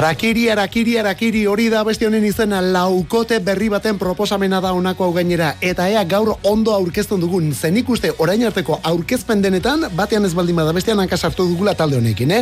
Arakiri, 0.00 0.46
arakiri, 0.48 0.94
arakiri, 0.96 1.40
hori 1.44 1.66
da 1.68 1.82
beste 1.84 2.06
honen 2.08 2.24
izena 2.24 2.62
laukote 2.64 3.36
berri 3.44 3.66
baten 3.68 3.98
proposamena 4.00 4.56
da 4.64 4.70
honako 4.72 5.04
hau 5.04 5.12
gainera. 5.12 5.50
Eta 5.60 5.90
ea 5.92 6.00
gaur 6.08 6.30
ondo 6.48 6.72
aurkezten 6.72 7.20
dugun, 7.20 7.50
zen 7.52 7.76
ikuste 7.76 8.08
orain 8.16 8.40
arteko 8.48 8.78
aurkezpen 8.88 9.42
denetan, 9.44 9.84
batean 9.98 10.24
ez 10.24 10.30
baldin 10.32 10.56
bada 10.56 10.72
bestean 10.72 11.02
hanka 11.02 11.18
sartu 11.18 11.44
dugula 11.50 11.74
talde 11.76 11.98
honekin, 11.98 12.32
eh? 12.32 12.38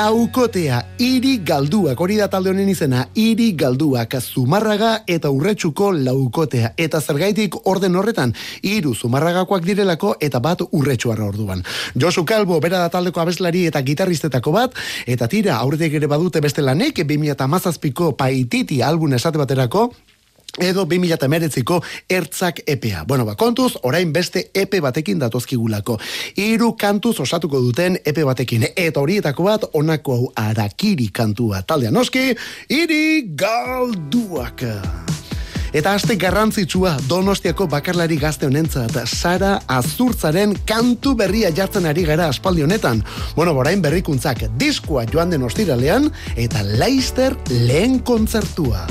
Laukotea, 0.00 0.80
iri 0.98 1.36
galduak, 1.46 2.00
hori 2.02 2.16
da 2.18 2.26
talde 2.32 2.50
honen 2.50 2.72
izena, 2.74 3.04
iri 3.14 3.52
galduak, 3.54 4.18
zumarraga 4.18 5.04
eta 5.06 5.30
urretsuko 5.30 5.92
laukotea. 5.94 6.72
Eta 6.74 6.98
zergaitik 6.98 7.60
orden 7.70 8.00
horretan, 8.02 8.34
hiru 8.66 8.96
zumarragakoak 8.96 9.62
direlako 9.62 10.16
eta 10.18 10.42
bat 10.42 10.66
urretsuarra 10.66 11.30
orduan. 11.30 11.62
Josu 11.94 12.26
Kalbo, 12.26 12.58
bera 12.58 12.82
da 12.82 12.90
taldeko 12.90 13.22
abeslari 13.22 13.68
eta 13.70 13.86
gitarristetako 13.86 14.58
bat, 14.58 14.84
eta 15.06 15.30
tira, 15.30 15.62
aurretik 15.62 15.94
ere 16.02 16.10
badute 16.10 16.42
beste 16.42 16.66
lanek, 16.80 17.04
2008ko 17.04 18.14
paititi 18.16 18.82
album 18.82 19.12
esate 19.12 19.38
baterako, 19.38 19.90
edo 20.58 20.86
2008ko 20.88 21.80
ertzak 22.08 22.62
epea. 22.66 23.04
Bueno, 23.04 23.24
ba, 23.24 23.36
kontuz, 23.36 23.76
orain 23.82 24.12
beste 24.12 24.48
epe 24.54 24.80
batekin 24.80 25.20
datozkigulako. 25.20 25.98
Hiru 26.36 26.72
kantuz 26.80 27.20
osatuko 27.20 27.60
duten 27.60 28.00
epe 28.04 28.24
batekin. 28.24 28.64
Eta 28.74 29.00
horietako 29.00 29.44
bat, 29.44 29.68
onako 29.72 30.16
hau 30.16 30.32
arakiri 30.34 31.10
kantua. 31.12 31.62
Taldea 31.62 31.92
noski, 31.92 32.30
iri 32.68 33.28
galduak. 33.36 34.64
Eta 35.72 35.94
aste 35.94 36.16
garrantzitsua 36.18 36.96
Donostiako 37.08 37.68
bakarlari 37.70 38.16
gazte 38.18 38.48
honentzat 38.48 38.96
Sara 39.06 39.52
Azurtzaren 39.70 40.56
kantu 40.66 41.14
berria 41.18 41.52
jartzen 41.54 41.86
ari 41.86 42.02
gara 42.08 42.26
aspaldi 42.28 42.66
honetan. 42.66 43.04
Bueno, 43.36 43.54
borain 43.54 43.82
berrikuntzak 43.82 44.48
diskoa 44.58 45.06
joan 45.12 45.30
den 45.30 45.46
ostiralean 45.46 46.10
eta 46.36 46.66
Leister 46.74 47.38
lehen 47.50 48.00
kontzertua. 48.02 48.86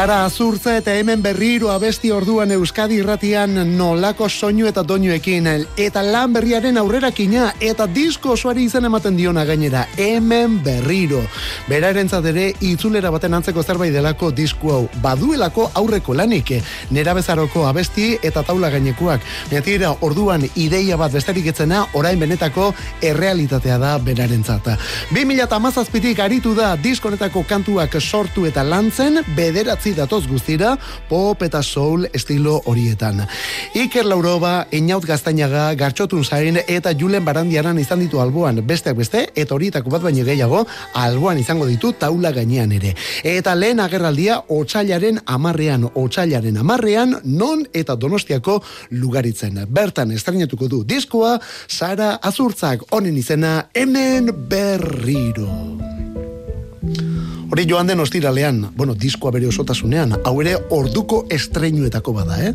Zara 0.00 0.24
azurtza 0.24 0.78
eta 0.78 0.94
hemen 0.96 1.20
berriro 1.20 1.68
abesti 1.68 2.08
orduan 2.16 2.54
Euskadi 2.54 2.96
irratian 3.02 3.58
nolako 3.76 4.30
soinu 4.32 4.64
eta 4.70 4.80
doinuekin 4.80 5.48
eta 5.76 6.00
lan 6.00 6.32
berriaren 6.32 6.78
aurrerakina 6.80 7.50
eta 7.60 7.84
disko 7.84 8.30
osoari 8.32 8.64
izen 8.64 8.88
ematen 8.88 9.18
diona 9.18 9.44
gainera 9.44 9.82
hemen 10.00 10.54
berriro. 10.64 11.20
Berarentzat 11.68 12.28
ere 12.30 12.46
itzulera 12.64 13.10
baten 13.12 13.36
antzeko 13.36 13.60
zerbait 13.62 13.92
delako 13.92 14.30
disku 14.30 14.72
hau 14.72 14.86
baduelako 15.02 15.66
aurreko 15.82 16.16
lanik 16.16 16.54
nera 16.96 17.12
bezaroko 17.12 17.66
abesti 17.68 18.14
eta 18.22 18.40
taula 18.42 18.72
gainekuak. 18.72 19.20
Netira 19.52 19.92
orduan 20.00 20.48
ideia 20.54 20.96
bat 20.96 21.12
besterik 21.12 21.52
etzena 21.52 21.82
orain 21.92 22.18
benetako 22.18 22.70
errealitatea 23.02 23.76
da 23.84 23.92
berarentzat. 23.98 24.72
2017tik 25.12 26.24
aritu 26.24 26.56
da 26.56 26.72
diskonetako 26.88 27.44
kantuak 27.44 28.00
sortu 28.00 28.48
eta 28.48 28.64
lantzen 28.64 29.20
bederatzi 29.36 29.89
datoz 29.96 30.26
guztira 30.28 30.76
pop 31.08 31.42
eta 31.42 31.62
soul 31.62 32.06
estilo 32.12 32.60
horietan. 32.66 33.22
Iker 33.74 34.06
Lauroba, 34.06 34.66
Einaut 34.72 35.04
Gaztainaga, 35.06 35.74
Gartxotun 35.74 36.24
Zain 36.24 36.58
eta 36.66 36.92
Julen 36.96 37.24
Barandiaran 37.24 37.78
izan 37.78 38.00
ditu 38.00 38.20
alboan 38.20 38.62
besteak 38.66 38.96
beste 38.96 39.26
eta 39.34 39.54
horietako 39.54 39.90
bat 39.90 40.02
baino 40.02 40.24
gehiago 40.24 40.64
alboan 40.94 41.38
izango 41.38 41.66
ditu 41.66 41.92
taula 41.92 42.32
gainean 42.32 42.72
ere. 42.72 42.94
Eta 43.24 43.54
lehen 43.54 43.80
agerraldia 43.80 44.40
otsailaren 44.48 45.20
amarrean, 45.26 45.88
otsailaren 45.94 46.60
amarrean 46.60 47.16
non 47.24 47.64
eta 47.72 47.96
donostiako 47.96 48.60
lugaritzen. 48.90 49.64
Bertan 49.68 50.12
estrenatuko 50.12 50.68
du 50.68 50.84
diskoa 50.84 51.38
Sara 51.68 52.14
Azurtzak 52.22 52.86
honen 52.90 53.16
izena 53.16 53.70
hemen 53.74 54.30
berriro. 54.48 55.99
Hori 57.50 57.64
joan 57.66 57.88
den 57.90 57.98
ostiralean, 57.98 58.60
bueno, 58.76 58.94
diskoa 58.94 59.32
bere 59.34 59.48
osotasunean, 59.50 60.14
hau 60.24 60.36
ere 60.42 60.54
orduko 60.70 61.24
estreinuetako 61.34 62.12
bada, 62.14 62.36
eh? 62.46 62.52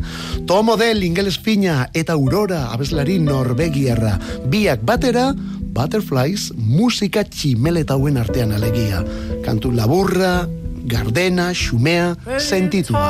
Tomo 0.48 0.78
del 0.80 1.04
ingeles 1.04 1.36
fina 1.38 1.90
eta 1.92 2.14
aurora 2.16 2.70
abeslari 2.72 3.18
norbegiarra. 3.20 4.16
Biak 4.48 4.86
batera, 4.88 5.34
Butterflies 5.76 6.54
musika 6.56 7.26
tximeletauen 7.28 8.16
artean 8.16 8.54
alegia. 8.56 9.02
Kantu 9.44 9.74
laburra, 9.76 10.46
gardena, 10.88 11.50
xumea, 11.52 12.14
sentitua. 12.38 13.04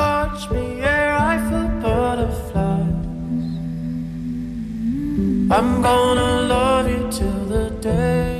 I'm 5.49 5.81
gonna 5.81 6.41
love 6.41 6.89
you 6.89 7.07
till 7.09 7.45
the 7.47 7.71
day 7.79 8.36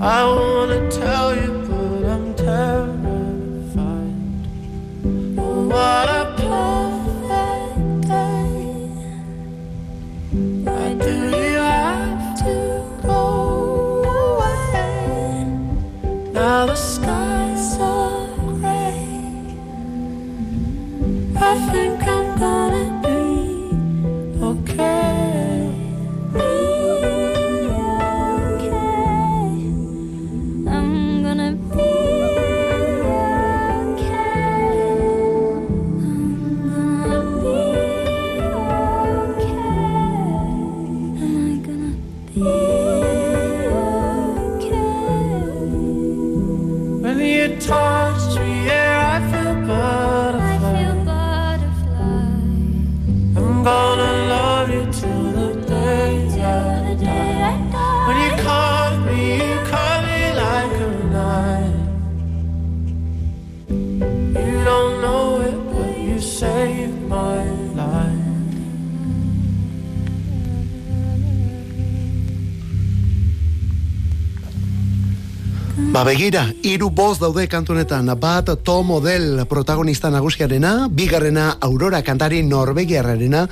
I 0.01 0.25
wanna 0.25 0.91
tell 0.91 1.35
you, 1.35 1.51
but 1.69 2.05
I'm 2.15 2.27
terrified. 2.35 4.15
What 5.73 6.09
a 6.21 6.25
perfect 6.45 8.09
day. 8.13 8.55
Why 10.67 10.87
do 11.07 11.15
you 11.43 11.59
have 11.77 12.25
to 12.45 12.55
go 13.03 13.23
away? 14.21 15.47
Now 16.33 16.67
the 16.67 16.77
skies 16.77 17.22
Ba 76.03 76.09
begira, 76.11 76.49
hiru 76.67 76.89
boz 76.91 77.21
daude 77.21 77.45
kantunetan, 77.47 78.09
bat 78.19 78.49
to 78.67 78.75
model 78.83 79.45
protagonista 79.47 80.11
nagusiarena, 80.11 80.89
bigarrena 80.91 81.45
Aurora 81.63 82.01
kantari 82.03 82.41
norbegiarrarena, 82.43 83.45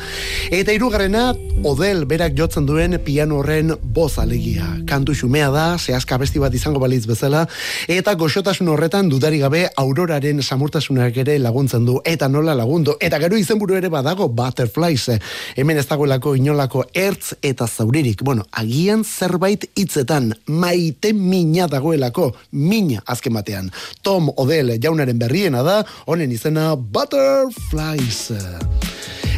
eta 0.50 0.74
hirugarrena 0.74 1.28
Odel 1.60 2.06
berak 2.08 2.32
jotzen 2.32 2.64
duen 2.64 2.96
piano 3.04 3.36
horren 3.36 3.74
boz 3.92 4.14
alegia. 4.18 4.64
Kantu 4.88 5.12
xumea 5.12 5.50
da, 5.52 5.64
zehazka 5.76 6.16
besti 6.16 6.40
bat 6.40 6.54
izango 6.56 6.80
balitz 6.80 7.02
bezala, 7.04 7.42
eta 7.84 8.14
goxotasun 8.16 8.70
horretan 8.72 9.10
dudari 9.12 9.42
gabe 9.42 9.66
Auroraren 9.82 10.40
samurtasunak 10.40 11.20
ere 11.20 11.36
laguntzen 11.38 11.84
du, 11.84 11.98
eta 12.08 12.30
nola 12.32 12.54
lagundu, 12.56 12.96
eta 12.96 13.20
gero 13.20 13.36
izenburu 13.36 13.76
ere 13.76 13.92
badago 13.92 14.30
Butterflies, 14.32 15.18
hemen 15.60 15.76
ez 15.76 15.84
dagoelako 15.90 16.32
inolako 16.40 16.86
ertz 16.96 17.34
eta 17.44 17.68
zauririk. 17.68 18.24
Bueno, 18.24 18.48
agian 18.56 19.04
zerbait 19.04 19.68
hitzetan 19.76 20.32
maite 20.48 21.12
mina 21.12 21.68
dagoelako, 21.68 22.30
mina 22.52 23.04
azken 23.04 23.36
batean. 23.36 23.68
Tom 24.00 24.32
Odell 24.36 24.78
jaunaren 24.80 25.20
berriena 25.20 25.60
da, 25.62 25.82
honen 26.06 26.32
izena 26.32 26.72
Butterflies. 26.74 28.30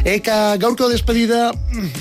Eka 0.03 0.57
gaurko 0.59 0.89
despedida, 0.91 1.53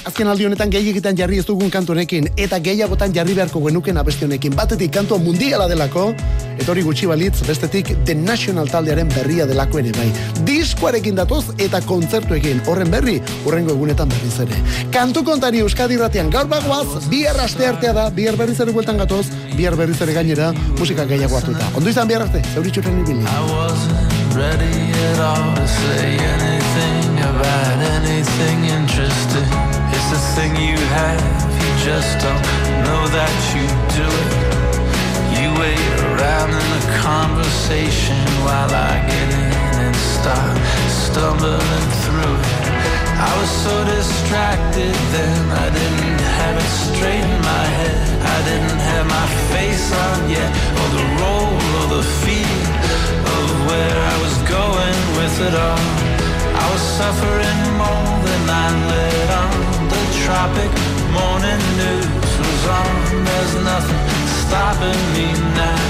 azken 0.02 0.26
aldi 0.26 0.48
honetan 0.48 0.72
gehiegitan 0.74 1.14
jarri 1.14 1.36
ez 1.38 1.44
dugun 1.46 1.68
kantu 1.70 1.94
honekin, 1.94 2.24
eta 2.34 2.58
gehiagotan 2.58 3.12
jarri 3.14 3.36
beharko 3.36 3.60
genuken 3.62 4.00
abesti 4.00 4.26
honekin. 4.26 4.56
Batetik 4.58 4.90
kantua 4.96 5.20
mundiala 5.22 5.68
delako, 5.70 6.08
eta 6.56 6.66
hori 6.72 6.82
gutxi 6.82 7.06
balitz, 7.06 7.44
bestetik 7.46 7.92
The 8.02 8.16
National 8.18 8.66
taldearen 8.66 9.12
berria 9.14 9.46
delako 9.46 9.78
ere 9.78 9.92
bai. 9.94 10.08
Diskoarekin 10.48 11.14
datoz 11.20 11.44
eta 11.62 11.78
kontzertuekin, 11.86 12.64
horren 12.66 12.90
berri, 12.90 13.20
horrengo 13.46 13.76
egunetan 13.76 14.10
berriz 14.10 14.34
ere. 14.48 14.58
Kantu 14.90 15.22
kontari 15.28 15.62
Euskadi 15.62 16.00
Ratian 16.00 16.32
gaur 16.34 16.50
bagoaz, 16.50 17.04
bihar 17.12 17.38
aste 17.44 17.68
artea 17.70 17.94
da, 17.94 18.08
bihar 18.10 18.34
berriz 18.40 18.58
ere 18.58 18.74
bueltan 18.74 18.98
gatoz, 18.98 19.28
bihar 19.54 19.78
berriz 19.78 20.00
ere 20.02 20.18
gainera, 20.18 20.50
musika 20.80 21.06
gehiago 21.06 21.38
hartuta. 21.38 21.70
Ondo 21.78 21.94
izan 21.94 22.10
bihar 22.10 22.26
arte, 22.26 22.42
zeuritxuren 22.56 22.98
ibili. 23.04 24.11
Ready 24.34 24.90
at 25.10 25.20
all 25.20 25.54
to 25.56 25.68
say 25.68 26.16
anything 26.16 27.18
about 27.18 27.78
anything 28.00 28.64
interesting. 28.64 29.44
It's 29.92 30.10
a 30.10 30.22
thing 30.34 30.56
you 30.56 30.78
have, 30.78 31.52
you 31.60 31.70
just 31.84 32.18
don't 32.24 32.42
know 32.82 33.02
that 33.12 33.34
you 33.52 33.68
do 33.92 34.08
it. 34.24 34.32
You 35.36 35.52
wait 35.60 35.84
around 36.08 36.48
in 36.48 36.66
the 36.76 36.84
conversation 37.04 38.16
while 38.40 38.72
I 38.72 39.04
get 39.06 39.28
in 39.36 39.52
and 39.84 39.96
start 39.96 40.56
stumbling 40.88 41.90
through 42.00 42.36
it. 42.40 42.51
I 43.22 43.30
was 43.38 43.50
so 43.64 43.74
distracted 43.84 44.94
then, 45.14 45.40
I 45.64 45.68
didn't 45.70 46.20
have 46.40 46.56
it 46.58 46.72
straight 46.90 47.22
in 47.22 47.40
my 47.54 47.66
head. 47.78 47.98
I 48.34 48.38
didn't 48.50 48.82
have 48.90 49.06
my 49.06 49.26
face 49.54 49.86
on 50.06 50.18
yet, 50.36 50.50
or 50.80 50.88
the 50.98 51.06
role 51.22 51.54
or 51.78 51.86
the 51.96 52.04
feel 52.22 52.62
of 53.36 53.46
where 53.68 53.98
I 54.12 54.16
was 54.24 54.36
going 54.58 54.98
with 55.18 55.36
it 55.48 55.54
all. 55.54 55.86
I 56.62 56.64
was 56.72 56.82
suffering 56.98 57.60
more 57.78 58.14
than 58.26 58.42
I 58.64 58.66
let 58.90 59.28
on. 59.42 59.54
The 59.94 60.02
tropic 60.26 60.72
morning 61.14 61.62
news 61.78 62.32
was 62.42 62.62
on. 62.80 62.94
There's 63.28 63.54
nothing 63.70 64.02
stopping 64.42 65.02
me 65.14 65.28
now 65.62 65.82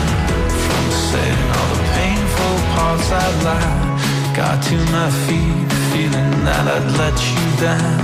from 0.64 0.84
saying 1.08 1.44
all 1.56 1.68
the 1.72 1.82
painful 1.96 2.54
parts 2.76 3.08
I'd 3.22 3.36
lied. 3.48 3.92
Got 4.36 4.56
to 4.68 4.76
my 4.96 5.08
feet, 5.24 5.68
feeling 5.92 6.31
that 6.44 6.66
I'd 6.66 6.90
let 6.98 7.16
you 7.34 7.46
down. 7.62 8.00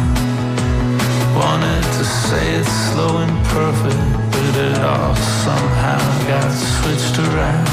Wanted 1.34 1.84
to 1.98 2.04
say 2.04 2.44
it 2.58 2.68
slow 2.90 3.18
and 3.24 3.36
perfect, 3.54 4.06
but 4.32 4.54
it 4.68 4.78
all 4.82 5.14
somehow 5.42 6.02
got 6.30 6.50
switched 6.50 7.16
around. 7.18 7.68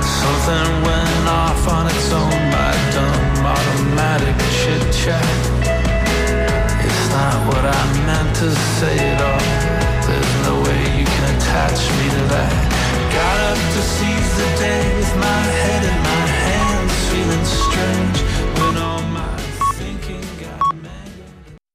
Something 0.00 0.70
went 0.84 1.26
off 1.28 1.62
on 1.68 1.84
its 1.88 2.08
own, 2.12 2.40
my 2.52 2.72
dumb 2.94 3.46
automatic 3.52 4.36
chit 4.60 4.82
chat. 4.92 5.40
It's 6.84 7.06
not 7.12 7.36
what 7.48 7.64
I 7.64 7.82
meant 8.08 8.32
to 8.42 8.50
say 8.80 8.96
at 9.12 9.20
all. 9.20 9.48
There's 10.08 10.34
no 10.48 10.54
way 10.64 10.80
you 11.00 11.06
can 11.06 11.24
attach 11.36 11.80
me 11.96 12.06
to 12.16 12.22
that. 12.34 12.54
Got 13.12 13.38
up 13.52 13.60
to 13.76 13.80
seize 13.94 14.32
the 14.40 14.48
day 14.62 14.82
with 14.96 15.12
my 15.16 15.42
head 15.64 15.82
in 15.84 15.98
my 16.12 16.24
hands, 16.48 16.92
feeling 17.10 17.44
strange. 17.44 18.37